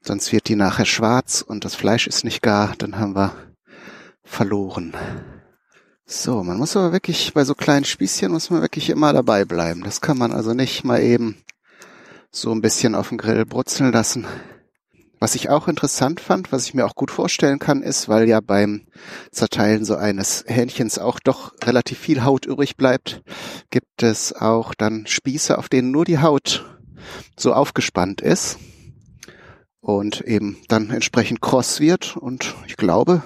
Sonst 0.00 0.32
wird 0.32 0.48
die 0.48 0.56
nachher 0.56 0.86
schwarz 0.86 1.42
und 1.42 1.64
das 1.64 1.74
Fleisch 1.74 2.06
ist 2.06 2.24
nicht 2.24 2.42
gar. 2.42 2.74
Dann 2.76 2.98
haben 2.98 3.14
wir 3.14 3.32
verloren. 4.22 4.94
So, 6.06 6.42
man 6.42 6.56
muss 6.56 6.76
aber 6.76 6.92
wirklich, 6.92 7.34
bei 7.34 7.44
so 7.44 7.54
kleinen 7.54 7.84
Spießchen 7.84 8.32
muss 8.32 8.48
man 8.50 8.62
wirklich 8.62 8.88
immer 8.88 9.12
dabei 9.12 9.44
bleiben. 9.44 9.82
Das 9.82 10.00
kann 10.00 10.16
man 10.16 10.32
also 10.32 10.54
nicht 10.54 10.84
mal 10.84 11.02
eben 11.02 11.36
so 12.30 12.50
ein 12.52 12.62
bisschen 12.62 12.94
auf 12.94 13.08
dem 13.08 13.18
Grill 13.18 13.44
brutzeln 13.44 13.92
lassen. 13.92 14.26
Was 15.20 15.34
ich 15.34 15.50
auch 15.50 15.66
interessant 15.66 16.20
fand, 16.20 16.52
was 16.52 16.66
ich 16.66 16.74
mir 16.74 16.86
auch 16.86 16.94
gut 16.94 17.10
vorstellen 17.10 17.58
kann, 17.58 17.82
ist, 17.82 18.08
weil 18.08 18.28
ja 18.28 18.40
beim 18.40 18.86
Zerteilen 19.32 19.84
so 19.84 19.96
eines 19.96 20.44
Hähnchens 20.46 20.98
auch 20.98 21.18
doch 21.18 21.54
relativ 21.64 21.98
viel 21.98 22.22
Haut 22.22 22.46
übrig 22.46 22.76
bleibt, 22.76 23.22
gibt 23.70 24.02
es 24.02 24.32
auch 24.32 24.74
dann 24.74 25.06
Spieße, 25.06 25.58
auf 25.58 25.68
denen 25.68 25.90
nur 25.90 26.04
die 26.04 26.20
Haut 26.20 26.64
so 27.36 27.52
aufgespannt 27.52 28.20
ist 28.20 28.58
und 29.80 30.20
eben 30.20 30.58
dann 30.68 30.90
entsprechend 30.90 31.40
kross 31.40 31.80
wird. 31.80 32.16
Und 32.16 32.54
ich 32.66 32.76
glaube, 32.76 33.24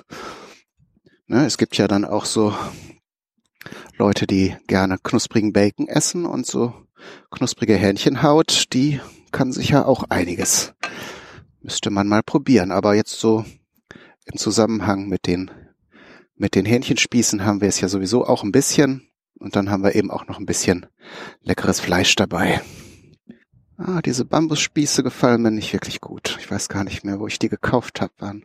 ne, 1.26 1.44
es 1.44 1.58
gibt 1.58 1.76
ja 1.76 1.88
dann 1.88 2.06
auch 2.06 2.24
so 2.24 2.54
Leute, 3.98 4.26
die 4.26 4.56
gerne 4.66 4.96
knusprigen 5.02 5.52
Bacon 5.52 5.88
essen 5.88 6.24
und 6.24 6.46
so 6.46 6.72
knusprige 7.30 7.74
Hähnchenhaut, 7.74 8.72
die 8.72 9.00
kann 9.30 9.52
sich 9.52 9.70
ja 9.70 9.84
auch 9.84 10.04
einiges 10.08 10.74
Müsste 11.62 11.90
man 11.90 12.08
mal 12.08 12.22
probieren. 12.22 12.72
Aber 12.72 12.94
jetzt 12.94 13.18
so 13.18 13.44
im 14.24 14.36
Zusammenhang 14.36 15.08
mit 15.08 15.26
den, 15.26 15.50
mit 16.36 16.54
den 16.54 16.66
Hähnchenspießen 16.66 17.44
haben 17.44 17.60
wir 17.60 17.68
es 17.68 17.80
ja 17.80 17.88
sowieso 17.88 18.26
auch 18.26 18.42
ein 18.42 18.52
bisschen. 18.52 19.08
Und 19.38 19.56
dann 19.56 19.70
haben 19.70 19.82
wir 19.82 19.94
eben 19.94 20.10
auch 20.10 20.26
noch 20.26 20.38
ein 20.38 20.46
bisschen 20.46 20.86
leckeres 21.42 21.80
Fleisch 21.80 22.14
dabei. 22.14 22.60
Ah, 23.76 24.00
diese 24.00 24.24
Bambusspieße 24.24 25.02
gefallen 25.02 25.42
mir 25.42 25.50
nicht 25.50 25.72
wirklich 25.72 26.00
gut. 26.00 26.36
Ich 26.40 26.50
weiß 26.50 26.68
gar 26.68 26.84
nicht 26.84 27.04
mehr, 27.04 27.18
wo 27.18 27.26
ich 27.26 27.38
die 27.38 27.48
gekauft 27.48 28.00
habe. 28.00 28.12
Waren, 28.18 28.44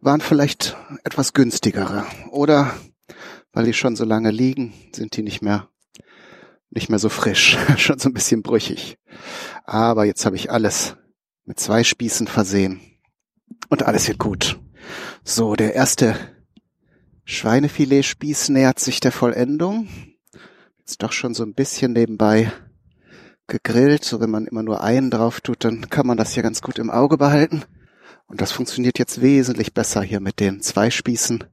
waren 0.00 0.20
vielleicht 0.20 0.76
etwas 1.02 1.32
günstigere. 1.32 2.04
Oder 2.30 2.74
weil 3.52 3.64
die 3.64 3.72
schon 3.72 3.96
so 3.96 4.04
lange 4.04 4.30
liegen, 4.30 4.72
sind 4.92 5.16
die 5.16 5.22
nicht 5.22 5.42
mehr 5.42 5.68
nicht 6.74 6.90
mehr 6.90 6.98
so 6.98 7.08
frisch, 7.08 7.56
schon 7.78 7.98
so 7.98 8.08
ein 8.08 8.14
bisschen 8.14 8.42
brüchig. 8.42 8.98
Aber 9.64 10.04
jetzt 10.04 10.26
habe 10.26 10.36
ich 10.36 10.50
alles 10.50 10.96
mit 11.44 11.60
zwei 11.60 11.84
Spießen 11.84 12.26
versehen. 12.26 12.80
Und 13.68 13.82
alles 13.82 14.08
wird 14.08 14.18
gut. 14.18 14.58
So, 15.24 15.54
der 15.54 15.74
erste 15.74 16.16
Schweinefiletspieß 17.24 18.50
nähert 18.50 18.78
sich 18.78 19.00
der 19.00 19.12
Vollendung. 19.12 19.88
Ist 20.86 21.02
doch 21.02 21.12
schon 21.12 21.34
so 21.34 21.42
ein 21.42 21.54
bisschen 21.54 21.92
nebenbei 21.92 22.52
gegrillt. 23.46 24.04
So 24.04 24.20
wenn 24.20 24.30
man 24.30 24.46
immer 24.46 24.62
nur 24.62 24.82
einen 24.82 25.10
drauf 25.10 25.40
tut, 25.40 25.64
dann 25.64 25.88
kann 25.88 26.06
man 26.06 26.16
das 26.16 26.32
hier 26.32 26.42
ganz 26.42 26.60
gut 26.60 26.78
im 26.78 26.90
Auge 26.90 27.16
behalten. 27.16 27.64
Und 28.26 28.40
das 28.40 28.52
funktioniert 28.52 28.98
jetzt 28.98 29.20
wesentlich 29.20 29.74
besser 29.74 30.02
hier 30.02 30.20
mit 30.20 30.40
den 30.40 30.60
zwei 30.60 30.90
Spießen. 30.90 31.44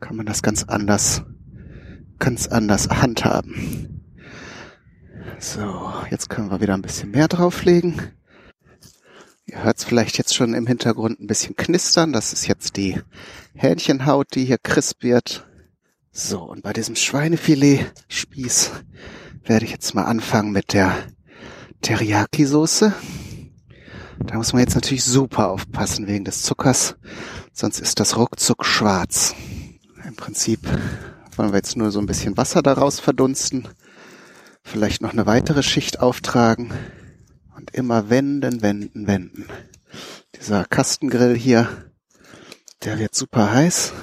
Kann 0.00 0.16
man 0.16 0.26
das 0.26 0.42
ganz 0.42 0.64
anders, 0.64 1.22
ganz 2.18 2.46
anders 2.46 2.88
handhaben. 2.88 4.02
So, 5.38 5.92
jetzt 6.10 6.30
können 6.30 6.50
wir 6.50 6.60
wieder 6.60 6.74
ein 6.74 6.82
bisschen 6.82 7.10
mehr 7.10 7.28
drauflegen. 7.28 8.00
Ihr 9.46 9.62
hört 9.62 9.76
es 9.76 9.84
vielleicht 9.84 10.16
jetzt 10.16 10.34
schon 10.34 10.54
im 10.54 10.66
Hintergrund 10.66 11.20
ein 11.20 11.26
bisschen 11.26 11.54
knistern. 11.54 12.14
Das 12.14 12.32
ist 12.32 12.46
jetzt 12.46 12.76
die 12.76 12.98
Hähnchenhaut, 13.54 14.28
die 14.34 14.46
hier 14.46 14.56
crisp 14.56 15.02
wird. 15.02 15.46
So, 16.12 16.42
und 16.42 16.62
bei 16.62 16.72
diesem 16.72 16.96
Schweinefilet-Spieß 16.96 18.70
werde 19.44 19.66
ich 19.66 19.70
jetzt 19.70 19.94
mal 19.94 20.04
anfangen 20.04 20.50
mit 20.52 20.72
der 20.72 20.96
Teriyaki-Soße. 21.82 22.94
Da 24.24 24.36
muss 24.36 24.54
man 24.54 24.60
jetzt 24.60 24.76
natürlich 24.76 25.04
super 25.04 25.50
aufpassen 25.50 26.06
wegen 26.06 26.24
des 26.24 26.42
Zuckers, 26.42 26.96
sonst 27.52 27.80
ist 27.80 28.00
das 28.00 28.16
ruckzuck 28.16 28.64
schwarz. 28.64 29.34
Im 30.06 30.16
Prinzip 30.16 30.60
wollen 31.36 31.50
wir 31.50 31.56
jetzt 31.56 31.76
nur 31.76 31.90
so 31.90 31.98
ein 31.98 32.06
bisschen 32.06 32.36
Wasser 32.38 32.62
daraus 32.62 33.00
verdunsten, 33.00 33.68
vielleicht 34.62 35.02
noch 35.02 35.12
eine 35.12 35.26
weitere 35.26 35.62
Schicht 35.62 36.00
auftragen 36.00 36.72
und 37.64 37.74
immer 37.74 38.10
wenden, 38.10 38.60
wenden, 38.60 39.06
wenden. 39.06 39.46
Dieser 40.36 40.66
Kastengrill 40.66 41.34
hier, 41.34 41.90
der 42.82 42.98
wird 42.98 43.14
super 43.14 43.52
heiß. 43.52 43.94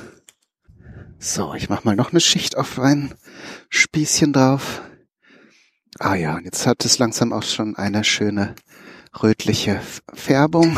So, 1.19 1.53
ich 1.53 1.69
mache 1.69 1.85
mal 1.85 1.95
noch 1.95 2.09
eine 2.09 2.21
Schicht 2.21 2.57
auf 2.57 2.79
ein 2.79 3.13
Spießchen 3.69 4.33
drauf. 4.33 4.81
Ah 5.99 6.15
ja, 6.15 6.37
und 6.37 6.45
jetzt 6.45 6.65
hat 6.65 6.83
es 6.85 6.97
langsam 6.97 7.33
auch 7.33 7.43
schon 7.43 7.75
eine 7.75 8.03
schöne 8.03 8.55
rötliche 9.21 9.79
Färbung, 10.11 10.75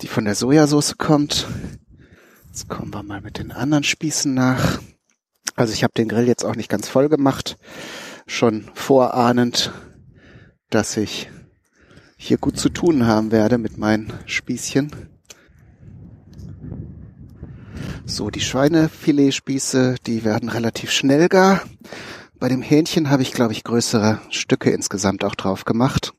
die 0.00 0.08
von 0.08 0.24
der 0.24 0.34
Sojasauce 0.34 0.96
kommt. 0.96 1.46
Jetzt 2.46 2.70
kommen 2.70 2.94
wir 2.94 3.02
mal 3.02 3.20
mit 3.20 3.36
den 3.36 3.52
anderen 3.52 3.84
Spießen 3.84 4.32
nach. 4.32 4.80
Also 5.56 5.74
ich 5.74 5.84
habe 5.84 5.92
den 5.92 6.08
Grill 6.08 6.26
jetzt 6.26 6.46
auch 6.46 6.56
nicht 6.56 6.70
ganz 6.70 6.88
voll 6.88 7.10
gemacht, 7.10 7.58
schon 8.26 8.70
vorahnend, 8.72 9.72
dass 10.70 10.96
ich 10.96 11.28
hier 12.24 12.38
gut 12.38 12.56
zu 12.56 12.68
tun 12.68 13.06
haben 13.06 13.32
werde 13.32 13.58
mit 13.58 13.78
meinen 13.78 14.12
Spießchen. 14.26 14.92
So, 18.06 18.30
die 18.30 18.40
Schweinefiletspieße, 18.40 19.96
die 20.06 20.24
werden 20.24 20.48
relativ 20.48 20.92
schnell 20.92 21.28
gar. 21.28 21.62
Bei 22.38 22.48
dem 22.48 22.62
Hähnchen 22.62 23.10
habe 23.10 23.22
ich, 23.22 23.32
glaube 23.32 23.52
ich, 23.52 23.64
größere 23.64 24.20
Stücke 24.30 24.70
insgesamt 24.70 25.24
auch 25.24 25.34
drauf 25.34 25.64
gemacht. 25.64 26.14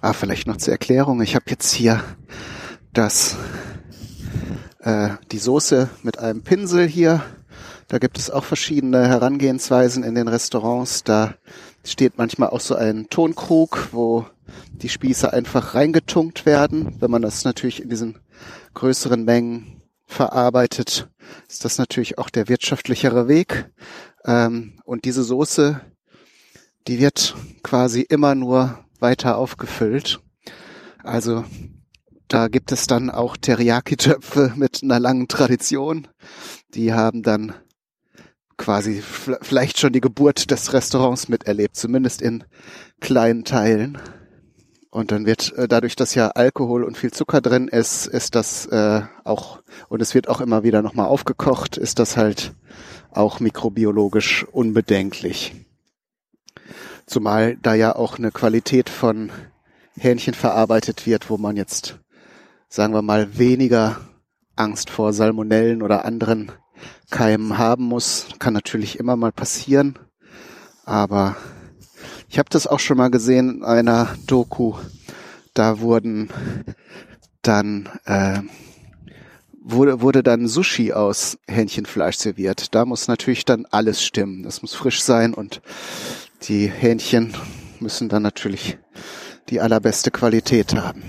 Ah, 0.00 0.14
vielleicht 0.14 0.46
noch 0.46 0.56
zur 0.56 0.72
Erklärung. 0.72 1.20
Ich 1.20 1.34
habe 1.34 1.44
jetzt 1.48 1.72
hier 1.72 2.02
das, 2.94 3.36
äh, 4.80 5.10
die 5.30 5.38
Soße 5.38 5.90
mit 6.02 6.18
einem 6.18 6.42
Pinsel 6.42 6.86
hier. 6.86 7.22
Da 7.88 7.98
gibt 7.98 8.18
es 8.18 8.30
auch 8.30 8.44
verschiedene 8.44 9.08
Herangehensweisen 9.08 10.04
in 10.04 10.14
den 10.14 10.28
Restaurants. 10.28 11.04
Da 11.04 11.34
steht 11.84 12.16
manchmal 12.16 12.48
auch 12.50 12.60
so 12.60 12.76
ein 12.76 13.08
Tonkrug, 13.10 13.88
wo 13.92 14.26
die 14.72 14.88
Spieße 14.88 15.32
einfach 15.32 15.74
reingetunkt 15.74 16.46
werden. 16.46 16.96
Wenn 17.00 17.10
man 17.10 17.22
das 17.22 17.44
natürlich 17.44 17.82
in 17.82 17.88
diesen 17.88 18.18
größeren 18.74 19.24
Mengen 19.24 19.82
verarbeitet, 20.06 21.08
ist 21.48 21.64
das 21.64 21.78
natürlich 21.78 22.18
auch 22.18 22.30
der 22.30 22.48
wirtschaftlichere 22.48 23.28
Weg. 23.28 23.70
Ähm, 24.24 24.80
und 24.84 25.04
diese 25.04 25.22
Soße, 25.22 25.80
die 26.86 26.98
wird 26.98 27.36
quasi 27.62 28.00
immer 28.00 28.34
nur 28.34 28.84
weiter 28.98 29.36
aufgefüllt. 29.36 30.20
Also 31.04 31.44
da 32.28 32.48
gibt 32.48 32.72
es 32.72 32.86
dann 32.86 33.10
auch 33.10 33.36
Teriyaki-Töpfe 33.36 34.52
mit 34.56 34.82
einer 34.82 35.00
langen 35.00 35.28
Tradition. 35.28 36.08
Die 36.74 36.92
haben 36.92 37.22
dann 37.22 37.54
quasi 38.56 39.02
vielleicht 39.02 39.78
schon 39.78 39.92
die 39.92 40.00
Geburt 40.00 40.50
des 40.50 40.72
Restaurants 40.72 41.28
miterlebt, 41.28 41.76
zumindest 41.76 42.20
in 42.20 42.44
kleinen 43.00 43.44
Teilen. 43.44 43.98
Und 44.98 45.12
dann 45.12 45.26
wird 45.26 45.52
äh, 45.52 45.68
dadurch, 45.68 45.94
dass 45.94 46.16
ja 46.16 46.30
Alkohol 46.30 46.82
und 46.82 46.98
viel 46.98 47.12
Zucker 47.12 47.40
drin 47.40 47.68
ist, 47.68 48.08
ist 48.08 48.34
das 48.34 48.66
äh, 48.66 49.02
auch, 49.22 49.62
und 49.88 50.02
es 50.02 50.12
wird 50.12 50.26
auch 50.26 50.40
immer 50.40 50.64
wieder 50.64 50.82
nochmal 50.82 51.06
aufgekocht, 51.06 51.76
ist 51.76 52.00
das 52.00 52.16
halt 52.16 52.52
auch 53.12 53.38
mikrobiologisch 53.38 54.44
unbedenklich. 54.50 55.54
Zumal 57.06 57.56
da 57.62 57.74
ja 57.74 57.94
auch 57.94 58.18
eine 58.18 58.32
Qualität 58.32 58.90
von 58.90 59.30
Hähnchen 59.96 60.34
verarbeitet 60.34 61.06
wird, 61.06 61.30
wo 61.30 61.36
man 61.36 61.54
jetzt, 61.54 62.00
sagen 62.68 62.92
wir 62.92 63.02
mal, 63.02 63.38
weniger 63.38 64.00
Angst 64.56 64.90
vor 64.90 65.12
Salmonellen 65.12 65.80
oder 65.80 66.06
anderen 66.06 66.50
Keimen 67.10 67.56
haben 67.56 67.84
muss. 67.84 68.26
Kann 68.40 68.52
natürlich 68.52 68.98
immer 68.98 69.14
mal 69.14 69.30
passieren, 69.30 69.96
aber 70.84 71.36
ich 72.28 72.38
habe 72.38 72.50
das 72.50 72.66
auch 72.66 72.80
schon 72.80 72.98
mal 72.98 73.10
gesehen 73.10 73.58
in 73.58 73.64
einer 73.64 74.14
Doku. 74.26 74.74
Da 75.54 75.80
wurden 75.80 76.30
dann 77.42 77.88
äh, 78.04 78.40
wurde, 79.68 80.00
wurde 80.00 80.22
dann 80.22 80.48
Sushi 80.48 80.92
aus 80.92 81.38
Hähnchenfleisch 81.46 82.16
serviert. 82.16 82.74
Da 82.74 82.84
muss 82.84 83.08
natürlich 83.08 83.44
dann 83.44 83.66
alles 83.70 84.02
stimmen. 84.04 84.42
Das 84.42 84.62
muss 84.62 84.74
frisch 84.74 85.02
sein 85.02 85.34
und 85.34 85.60
die 86.42 86.68
Hähnchen 86.68 87.34
müssen 87.80 88.08
dann 88.08 88.22
natürlich 88.22 88.78
die 89.48 89.60
allerbeste 89.60 90.10
Qualität 90.10 90.74
haben. 90.74 91.02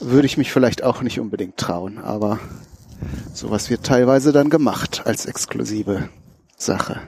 Würde 0.00 0.26
ich 0.26 0.36
mich 0.36 0.52
vielleicht 0.52 0.82
auch 0.82 1.02
nicht 1.02 1.20
unbedingt 1.20 1.56
trauen, 1.56 1.98
aber 1.98 2.38
sowas 3.32 3.70
wird 3.70 3.84
teilweise 3.84 4.32
dann 4.32 4.50
gemacht 4.50 5.02
als 5.04 5.26
exklusive 5.26 6.08
Sache. 6.56 7.00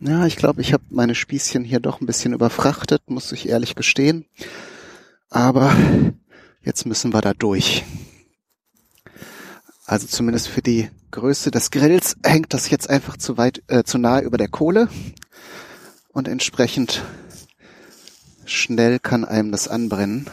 Ja, 0.00 0.26
ich 0.26 0.36
glaube, 0.36 0.60
ich 0.60 0.72
habe 0.72 0.84
meine 0.90 1.16
Spießchen 1.16 1.64
hier 1.64 1.80
doch 1.80 2.00
ein 2.00 2.06
bisschen 2.06 2.32
überfrachtet, 2.32 3.10
muss 3.10 3.32
ich 3.32 3.48
ehrlich 3.48 3.74
gestehen. 3.74 4.26
Aber 5.28 5.74
jetzt 6.62 6.86
müssen 6.86 7.12
wir 7.12 7.20
da 7.20 7.34
durch. 7.34 7.84
Also 9.86 10.06
zumindest 10.06 10.46
für 10.46 10.62
die 10.62 10.88
Größe 11.10 11.50
des 11.50 11.72
Grills 11.72 12.16
hängt 12.22 12.54
das 12.54 12.70
jetzt 12.70 12.88
einfach 12.88 13.16
zu 13.16 13.38
weit, 13.38 13.64
äh, 13.66 13.82
zu 13.82 13.98
nahe 13.98 14.22
über 14.22 14.38
der 14.38 14.46
Kohle. 14.46 14.88
Und 16.10 16.28
entsprechend 16.28 17.02
schnell 18.44 19.00
kann 19.00 19.24
einem 19.24 19.50
das 19.50 19.66
anbrennen. 19.66 20.30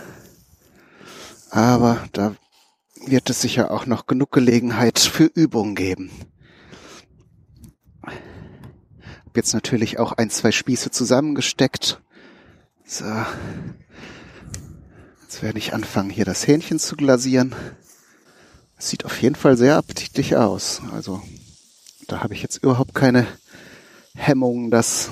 Aber 1.49 2.07
da 2.13 2.35
wird 3.03 3.31
es 3.31 3.41
sicher 3.41 3.71
auch 3.71 3.87
noch 3.87 4.05
genug 4.05 4.31
Gelegenheit 4.31 4.99
für 4.99 5.25
Übungen 5.25 5.73
geben 5.73 6.11
jetzt 9.35 9.53
natürlich 9.53 9.99
auch 9.99 10.13
ein, 10.13 10.29
zwei 10.29 10.51
Spieße 10.51 10.91
zusammengesteckt. 10.91 12.01
So. 12.85 13.05
Jetzt 15.23 15.41
werde 15.41 15.57
ich 15.57 15.73
anfangen, 15.73 16.09
hier 16.09 16.25
das 16.25 16.47
Hähnchen 16.47 16.79
zu 16.79 16.95
glasieren. 16.95 17.55
Es 18.77 18.89
sieht 18.89 19.05
auf 19.05 19.21
jeden 19.21 19.35
Fall 19.35 19.57
sehr 19.57 19.77
appetitlich 19.77 20.35
aus. 20.35 20.81
Also 20.93 21.21
da 22.07 22.21
habe 22.21 22.33
ich 22.33 22.41
jetzt 22.41 22.57
überhaupt 22.57 22.93
keine 22.93 23.25
Hemmungen, 24.15 24.71
das 24.71 25.09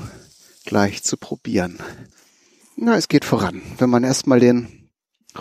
gleich 0.65 1.03
zu 1.03 1.17
probieren. 1.17 1.80
Na, 2.76 2.95
es 2.95 3.07
geht 3.07 3.26
voran. 3.26 3.61
Wenn 3.78 3.89
man 3.89 4.03
erstmal 4.03 4.39
den 4.39 4.89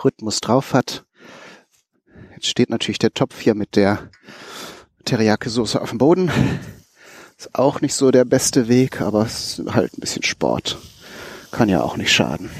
Rhythmus 0.02 0.40
drauf 0.40 0.72
hat. 0.74 1.04
Jetzt 2.34 2.46
steht 2.46 2.70
natürlich 2.70 2.98
der 2.98 3.12
Topf 3.12 3.40
hier 3.40 3.54
mit 3.54 3.76
der 3.76 4.10
Teriyaki-Soße 5.04 5.80
auf 5.80 5.90
dem 5.90 5.98
Boden. 5.98 6.30
Ist 7.42 7.56
auch 7.56 7.80
nicht 7.80 7.94
so 7.94 8.12
der 8.12 8.24
beste 8.24 8.68
Weg, 8.68 9.00
aber 9.00 9.26
es 9.26 9.58
ist 9.58 9.74
halt 9.74 9.98
ein 9.98 10.00
bisschen 10.00 10.22
Sport. 10.22 10.78
Kann 11.50 11.68
ja 11.68 11.82
auch 11.82 11.96
nicht 11.96 12.12
schaden. 12.12 12.50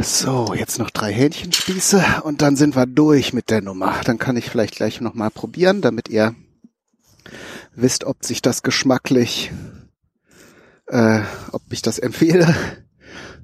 So, 0.00 0.54
jetzt 0.54 0.78
noch 0.78 0.90
drei 0.90 1.12
Hähnchenspieße 1.12 2.22
und 2.22 2.40
dann 2.40 2.54
sind 2.54 2.76
wir 2.76 2.86
durch 2.86 3.32
mit 3.32 3.50
der 3.50 3.60
Nummer. 3.60 4.00
Dann 4.04 4.20
kann 4.20 4.36
ich 4.36 4.48
vielleicht 4.48 4.76
gleich 4.76 5.00
nochmal 5.00 5.32
probieren, 5.32 5.80
damit 5.80 6.08
ihr 6.08 6.36
wisst, 7.74 8.04
ob 8.04 8.24
sich 8.24 8.42
das 8.42 8.62
geschmacklich, 8.62 9.50
äh, 10.86 11.22
ob 11.50 11.62
ich 11.70 11.82
das 11.82 11.98
empfehle, 11.98 12.54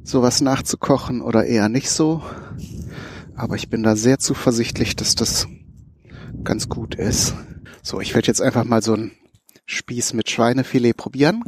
sowas 0.04 0.40
nachzukochen 0.40 1.22
oder 1.22 1.44
eher 1.44 1.68
nicht 1.68 1.90
so. 1.90 2.22
Aber 3.34 3.56
ich 3.56 3.68
bin 3.68 3.82
da 3.82 3.96
sehr 3.96 4.20
zuversichtlich, 4.20 4.94
dass 4.94 5.16
das 5.16 5.48
ganz 6.44 6.68
gut 6.68 6.94
ist. 6.94 7.34
So, 7.82 8.00
ich 8.00 8.14
werde 8.14 8.28
jetzt 8.28 8.40
einfach 8.40 8.62
mal 8.62 8.80
so 8.80 8.94
ein 8.94 9.10
Spieß 9.70 10.14
mit 10.14 10.30
Schweinefilet 10.30 10.96
probieren. 10.96 11.44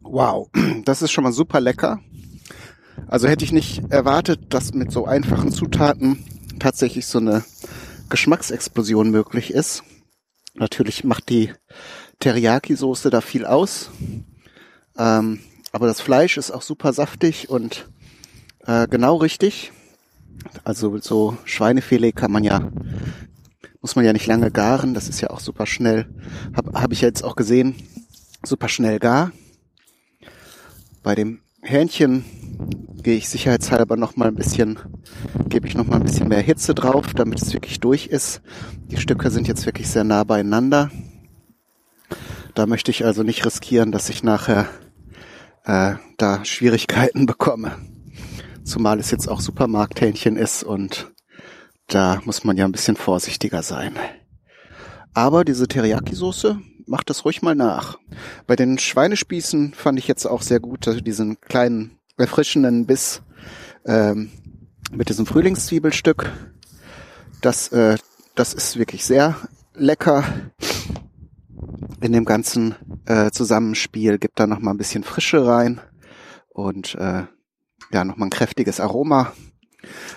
Wow, 0.00 0.50
das 0.84 1.02
ist 1.02 1.12
schon 1.12 1.22
mal 1.22 1.32
super 1.32 1.60
lecker. 1.60 2.00
Also 3.06 3.28
hätte 3.28 3.44
ich 3.44 3.52
nicht 3.52 3.90
erwartet, 3.90 4.52
dass 4.52 4.74
mit 4.74 4.90
so 4.90 5.06
einfachen 5.06 5.52
Zutaten 5.52 6.24
tatsächlich 6.58 7.06
so 7.06 7.18
eine 7.18 7.44
Geschmacksexplosion 8.08 9.10
möglich 9.10 9.52
ist. 9.52 9.84
Natürlich 10.54 11.04
macht 11.04 11.28
die 11.28 11.52
Teriyaki-Soße 12.18 13.08
da 13.08 13.20
viel 13.20 13.46
aus. 13.46 13.90
Ähm, 14.98 15.38
aber 15.70 15.86
das 15.86 16.00
Fleisch 16.00 16.36
ist 16.38 16.50
auch 16.50 16.62
super 16.62 16.92
saftig 16.92 17.48
und 17.48 17.88
äh, 18.66 18.88
genau 18.88 19.16
richtig. 19.16 19.70
Also 20.64 20.98
so 20.98 21.38
Schweinefilet 21.44 22.16
kann 22.16 22.32
man 22.32 22.42
ja, 22.42 22.68
muss 23.80 23.96
man 23.96 24.04
ja 24.04 24.12
nicht 24.12 24.26
lange 24.26 24.50
garen, 24.50 24.94
das 24.94 25.08
ist 25.08 25.20
ja 25.20 25.30
auch 25.30 25.40
super 25.40 25.66
schnell. 25.66 26.06
Habe 26.54 26.80
hab 26.80 26.92
ich 26.92 27.00
jetzt 27.00 27.22
auch 27.24 27.36
gesehen, 27.36 27.74
super 28.44 28.68
schnell 28.68 28.98
gar. 28.98 29.32
Bei 31.02 31.14
dem 31.14 31.40
Hähnchen 31.62 32.24
gehe 33.02 33.16
ich 33.16 33.28
sicherheitshalber 33.28 33.96
noch 33.96 34.16
mal 34.16 34.28
ein 34.28 34.34
bisschen, 34.34 34.78
gebe 35.48 35.66
ich 35.66 35.74
noch 35.74 35.86
mal 35.86 35.96
ein 35.96 36.04
bisschen 36.04 36.28
mehr 36.28 36.40
Hitze 36.40 36.74
drauf, 36.74 37.14
damit 37.14 37.40
es 37.40 37.52
wirklich 37.54 37.80
durch 37.80 38.06
ist. 38.06 38.42
Die 38.90 38.98
Stücke 38.98 39.30
sind 39.30 39.48
jetzt 39.48 39.64
wirklich 39.64 39.88
sehr 39.88 40.04
nah 40.04 40.24
beieinander. 40.24 40.90
Da 42.54 42.66
möchte 42.66 42.90
ich 42.90 43.04
also 43.04 43.22
nicht 43.22 43.46
riskieren, 43.46 43.92
dass 43.92 44.10
ich 44.10 44.22
nachher 44.22 44.68
äh, 45.64 45.94
da 46.18 46.44
Schwierigkeiten 46.44 47.26
bekomme. 47.26 47.76
Zumal 48.64 49.00
es 49.00 49.10
jetzt 49.10 49.28
auch 49.28 49.40
Supermarkthähnchen 49.40 50.36
ist 50.36 50.62
und 50.62 51.09
da 51.90 52.20
muss 52.24 52.44
man 52.44 52.56
ja 52.56 52.64
ein 52.64 52.72
bisschen 52.72 52.96
vorsichtiger 52.96 53.62
sein. 53.62 53.94
Aber 55.12 55.44
diese 55.44 55.66
Teriyaki-Soße 55.66 56.58
macht 56.86 57.10
das 57.10 57.24
ruhig 57.24 57.42
mal 57.42 57.54
nach. 57.54 57.98
Bei 58.46 58.56
den 58.56 58.78
Schweinespießen 58.78 59.74
fand 59.74 59.98
ich 59.98 60.08
jetzt 60.08 60.26
auch 60.26 60.42
sehr 60.42 60.60
gut, 60.60 60.86
diesen 61.06 61.40
kleinen 61.40 61.98
erfrischenden 62.16 62.86
Biss 62.86 63.22
ähm, 63.84 64.30
mit 64.92 65.08
diesem 65.08 65.26
Frühlingszwiebelstück. 65.26 66.30
Das, 67.40 67.68
äh, 67.68 67.96
das 68.34 68.54
ist 68.54 68.78
wirklich 68.78 69.04
sehr 69.04 69.36
lecker 69.74 70.24
in 72.00 72.12
dem 72.12 72.24
ganzen 72.24 72.74
äh, 73.06 73.30
Zusammenspiel. 73.30 74.18
Gibt 74.18 74.38
da 74.38 74.46
noch 74.46 74.60
mal 74.60 74.72
ein 74.72 74.78
bisschen 74.78 75.04
Frische 75.04 75.46
rein 75.46 75.80
und 76.50 76.94
äh, 76.96 77.24
ja 77.92 78.04
noch 78.04 78.16
mal 78.16 78.26
ein 78.26 78.30
kräftiges 78.30 78.80
Aroma. 78.80 79.32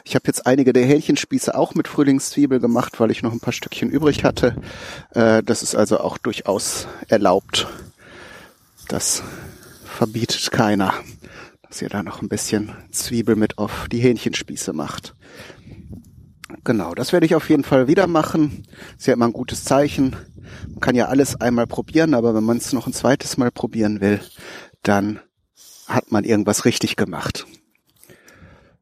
Ich 0.04 0.16
habe 0.16 0.26
jetzt 0.28 0.46
einige 0.46 0.74
der 0.74 0.86
Hähnchenspieße 0.86 1.56
auch 1.56 1.76
mit 1.76 1.88
Frühlingszwiebel 1.88 2.60
gemacht, 2.60 3.00
weil 3.00 3.12
ich 3.12 3.24
noch 3.24 3.32
ein 3.32 3.40
paar 3.40 3.54
Stückchen 3.54 3.90
übrig 3.90 4.24
hatte. 4.24 4.56
Äh, 5.12 5.44
das 5.44 5.64
ist 5.64 5.76
also 5.76 6.00
auch 6.00 6.18
durchaus 6.18 6.88
erlaubt. 7.08 7.68
Das 8.88 9.24
verbietet 9.86 10.52
keiner 10.52 10.94
dass 11.74 11.82
ihr 11.82 11.90
da 11.90 12.04
noch 12.04 12.22
ein 12.22 12.30
bisschen 12.30 12.72
Zwiebel 12.92 13.36
mit 13.36 13.58
auf 13.58 13.88
die 13.92 13.98
Hähnchenspieße 13.98 14.74
macht. 14.74 15.16
Genau, 16.64 16.94
das 16.94 17.14
werde 17.14 17.26
ich 17.26 17.34
auf 17.34 17.50
jeden 17.50 17.64
Fall 17.64 17.88
wieder 17.88 18.06
machen. 18.06 18.68
Ist 18.96 19.08
ja 19.08 19.14
immer 19.14 19.26
ein 19.26 19.34
gutes 19.34 19.64
Zeichen. 19.64 20.16
Man 20.68 20.82
kann 20.82 20.94
ja 20.94 21.08
alles 21.08 21.42
einmal 21.42 21.66
probieren, 21.66 22.14
aber 22.14 22.36
wenn 22.36 22.44
man 22.44 22.58
es 22.58 22.74
noch 22.74 22.86
ein 22.86 22.94
zweites 22.94 23.38
Mal 23.38 23.50
probieren 23.50 24.02
will, 24.02 24.20
dann 24.84 25.20
hat 25.88 26.12
man 26.12 26.26
irgendwas 26.26 26.66
richtig 26.66 26.96
gemacht. 26.96 27.48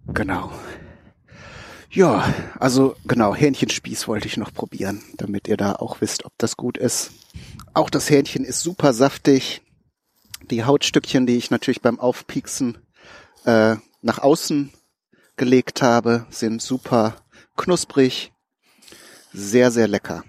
Genau. 0.08 0.52
Ja, 1.90 2.34
also 2.60 2.96
genau, 3.06 3.36
Hähnchenspieß 3.36 4.08
wollte 4.08 4.28
ich 4.28 4.38
noch 4.38 4.54
probieren, 4.54 5.04
damit 5.18 5.48
ihr 5.48 5.58
da 5.58 5.74
auch 5.74 6.00
wisst, 6.00 6.26
ob 6.26 6.32
das 6.38 6.56
gut 6.56 6.78
ist. 6.78 7.12
Auch 7.74 7.90
das 7.90 8.10
Hähnchen 8.10 8.46
ist 8.46 8.62
super 8.62 8.94
saftig 8.94 9.62
die 10.50 10.64
Hautstückchen, 10.64 11.26
die 11.26 11.38
ich 11.38 11.52
natürlich 11.52 11.82
beim 11.82 12.00
Aufpieksen 12.00 12.78
äh, 13.46 13.76
nach 14.02 14.20
außen 14.20 14.72
gelegt 15.38 15.82
habe, 15.82 16.26
sind 16.30 16.62
super 16.62 17.16
knusprig, 17.58 18.32
sehr, 19.34 19.72
sehr 19.72 19.88
lecker. 19.88 20.24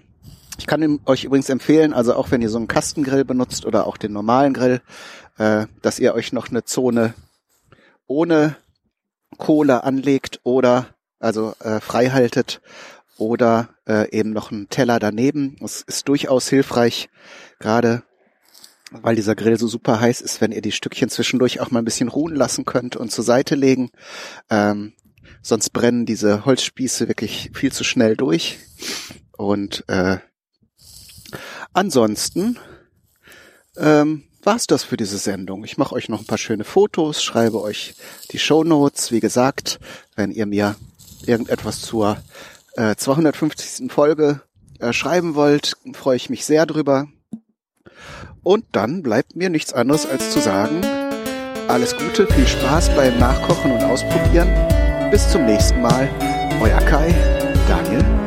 Ich 0.57 0.67
kann 0.67 0.99
euch 1.05 1.23
übrigens 1.23 1.49
empfehlen, 1.49 1.93
also 1.93 2.15
auch 2.15 2.31
wenn 2.31 2.41
ihr 2.41 2.49
so 2.49 2.57
einen 2.57 2.67
Kastengrill 2.67 3.25
benutzt 3.25 3.65
oder 3.65 3.87
auch 3.87 3.97
den 3.97 4.13
normalen 4.13 4.53
Grill, 4.53 4.81
äh, 5.37 5.65
dass 5.81 5.99
ihr 5.99 6.13
euch 6.13 6.31
noch 6.31 6.49
eine 6.49 6.63
Zone 6.63 7.13
ohne 8.05 8.55
Kohle 9.37 9.83
anlegt 9.83 10.39
oder 10.43 10.87
also 11.19 11.53
äh, 11.59 11.79
frei 11.79 12.09
haltet 12.09 12.61
oder 13.17 13.69
äh, 13.87 14.09
eben 14.11 14.31
noch 14.31 14.51
einen 14.51 14.69
Teller 14.69 14.99
daneben. 14.99 15.55
Es 15.63 15.81
ist 15.81 16.07
durchaus 16.07 16.49
hilfreich, 16.49 17.09
gerade 17.59 18.03
weil 18.91 19.15
dieser 19.15 19.35
Grill 19.35 19.57
so 19.57 19.67
super 19.67 19.99
heiß 19.99 20.21
ist, 20.21 20.41
wenn 20.41 20.51
ihr 20.51 20.61
die 20.61 20.71
Stückchen 20.71 21.09
zwischendurch 21.09 21.59
auch 21.59 21.71
mal 21.71 21.79
ein 21.79 21.85
bisschen 21.85 22.09
ruhen 22.09 22.35
lassen 22.35 22.65
könnt 22.65 22.95
und 22.95 23.11
zur 23.11 23.23
Seite 23.23 23.55
legen. 23.55 23.89
Ähm, 24.49 24.93
sonst 25.41 25.71
brennen 25.71 26.05
diese 26.05 26.45
Holzspieße 26.45 27.07
wirklich 27.07 27.51
viel 27.53 27.71
zu 27.71 27.83
schnell 27.83 28.15
durch. 28.15 28.59
Und 29.31 29.83
äh, 29.87 30.17
ansonsten 31.73 32.59
ähm, 33.77 34.23
war's 34.43 34.67
das 34.67 34.83
für 34.83 34.97
diese 34.97 35.17
Sendung. 35.17 35.63
Ich 35.63 35.77
mache 35.77 35.95
euch 35.95 36.09
noch 36.09 36.19
ein 36.19 36.25
paar 36.25 36.37
schöne 36.37 36.63
Fotos, 36.63 37.23
schreibe 37.23 37.61
euch 37.61 37.95
die 38.31 38.39
Show 38.39 38.63
Notes. 38.63 39.11
Wie 39.11 39.19
gesagt, 39.19 39.79
wenn 40.15 40.31
ihr 40.31 40.45
mir 40.45 40.75
irgendetwas 41.25 41.81
zur 41.81 42.17
äh, 42.75 42.95
250. 42.95 43.91
Folge 43.91 44.41
äh, 44.79 44.93
schreiben 44.93 45.35
wollt, 45.35 45.77
freue 45.93 46.17
ich 46.17 46.29
mich 46.29 46.45
sehr 46.45 46.65
drüber. 46.65 47.07
Und 48.43 48.65
dann 48.73 49.03
bleibt 49.03 49.35
mir 49.35 49.49
nichts 49.49 49.73
anderes 49.73 50.05
als 50.05 50.31
zu 50.31 50.39
sagen, 50.39 50.81
alles 51.67 51.95
Gute, 51.95 52.27
viel 52.27 52.47
Spaß 52.47 52.89
beim 52.95 53.17
Nachkochen 53.19 53.71
und 53.71 53.83
Ausprobieren. 53.83 54.49
Bis 55.11 55.29
zum 55.29 55.45
nächsten 55.45 55.81
Mal. 55.81 56.09
Euer 56.61 56.79
Kai, 56.79 57.13
Daniel 57.67 58.22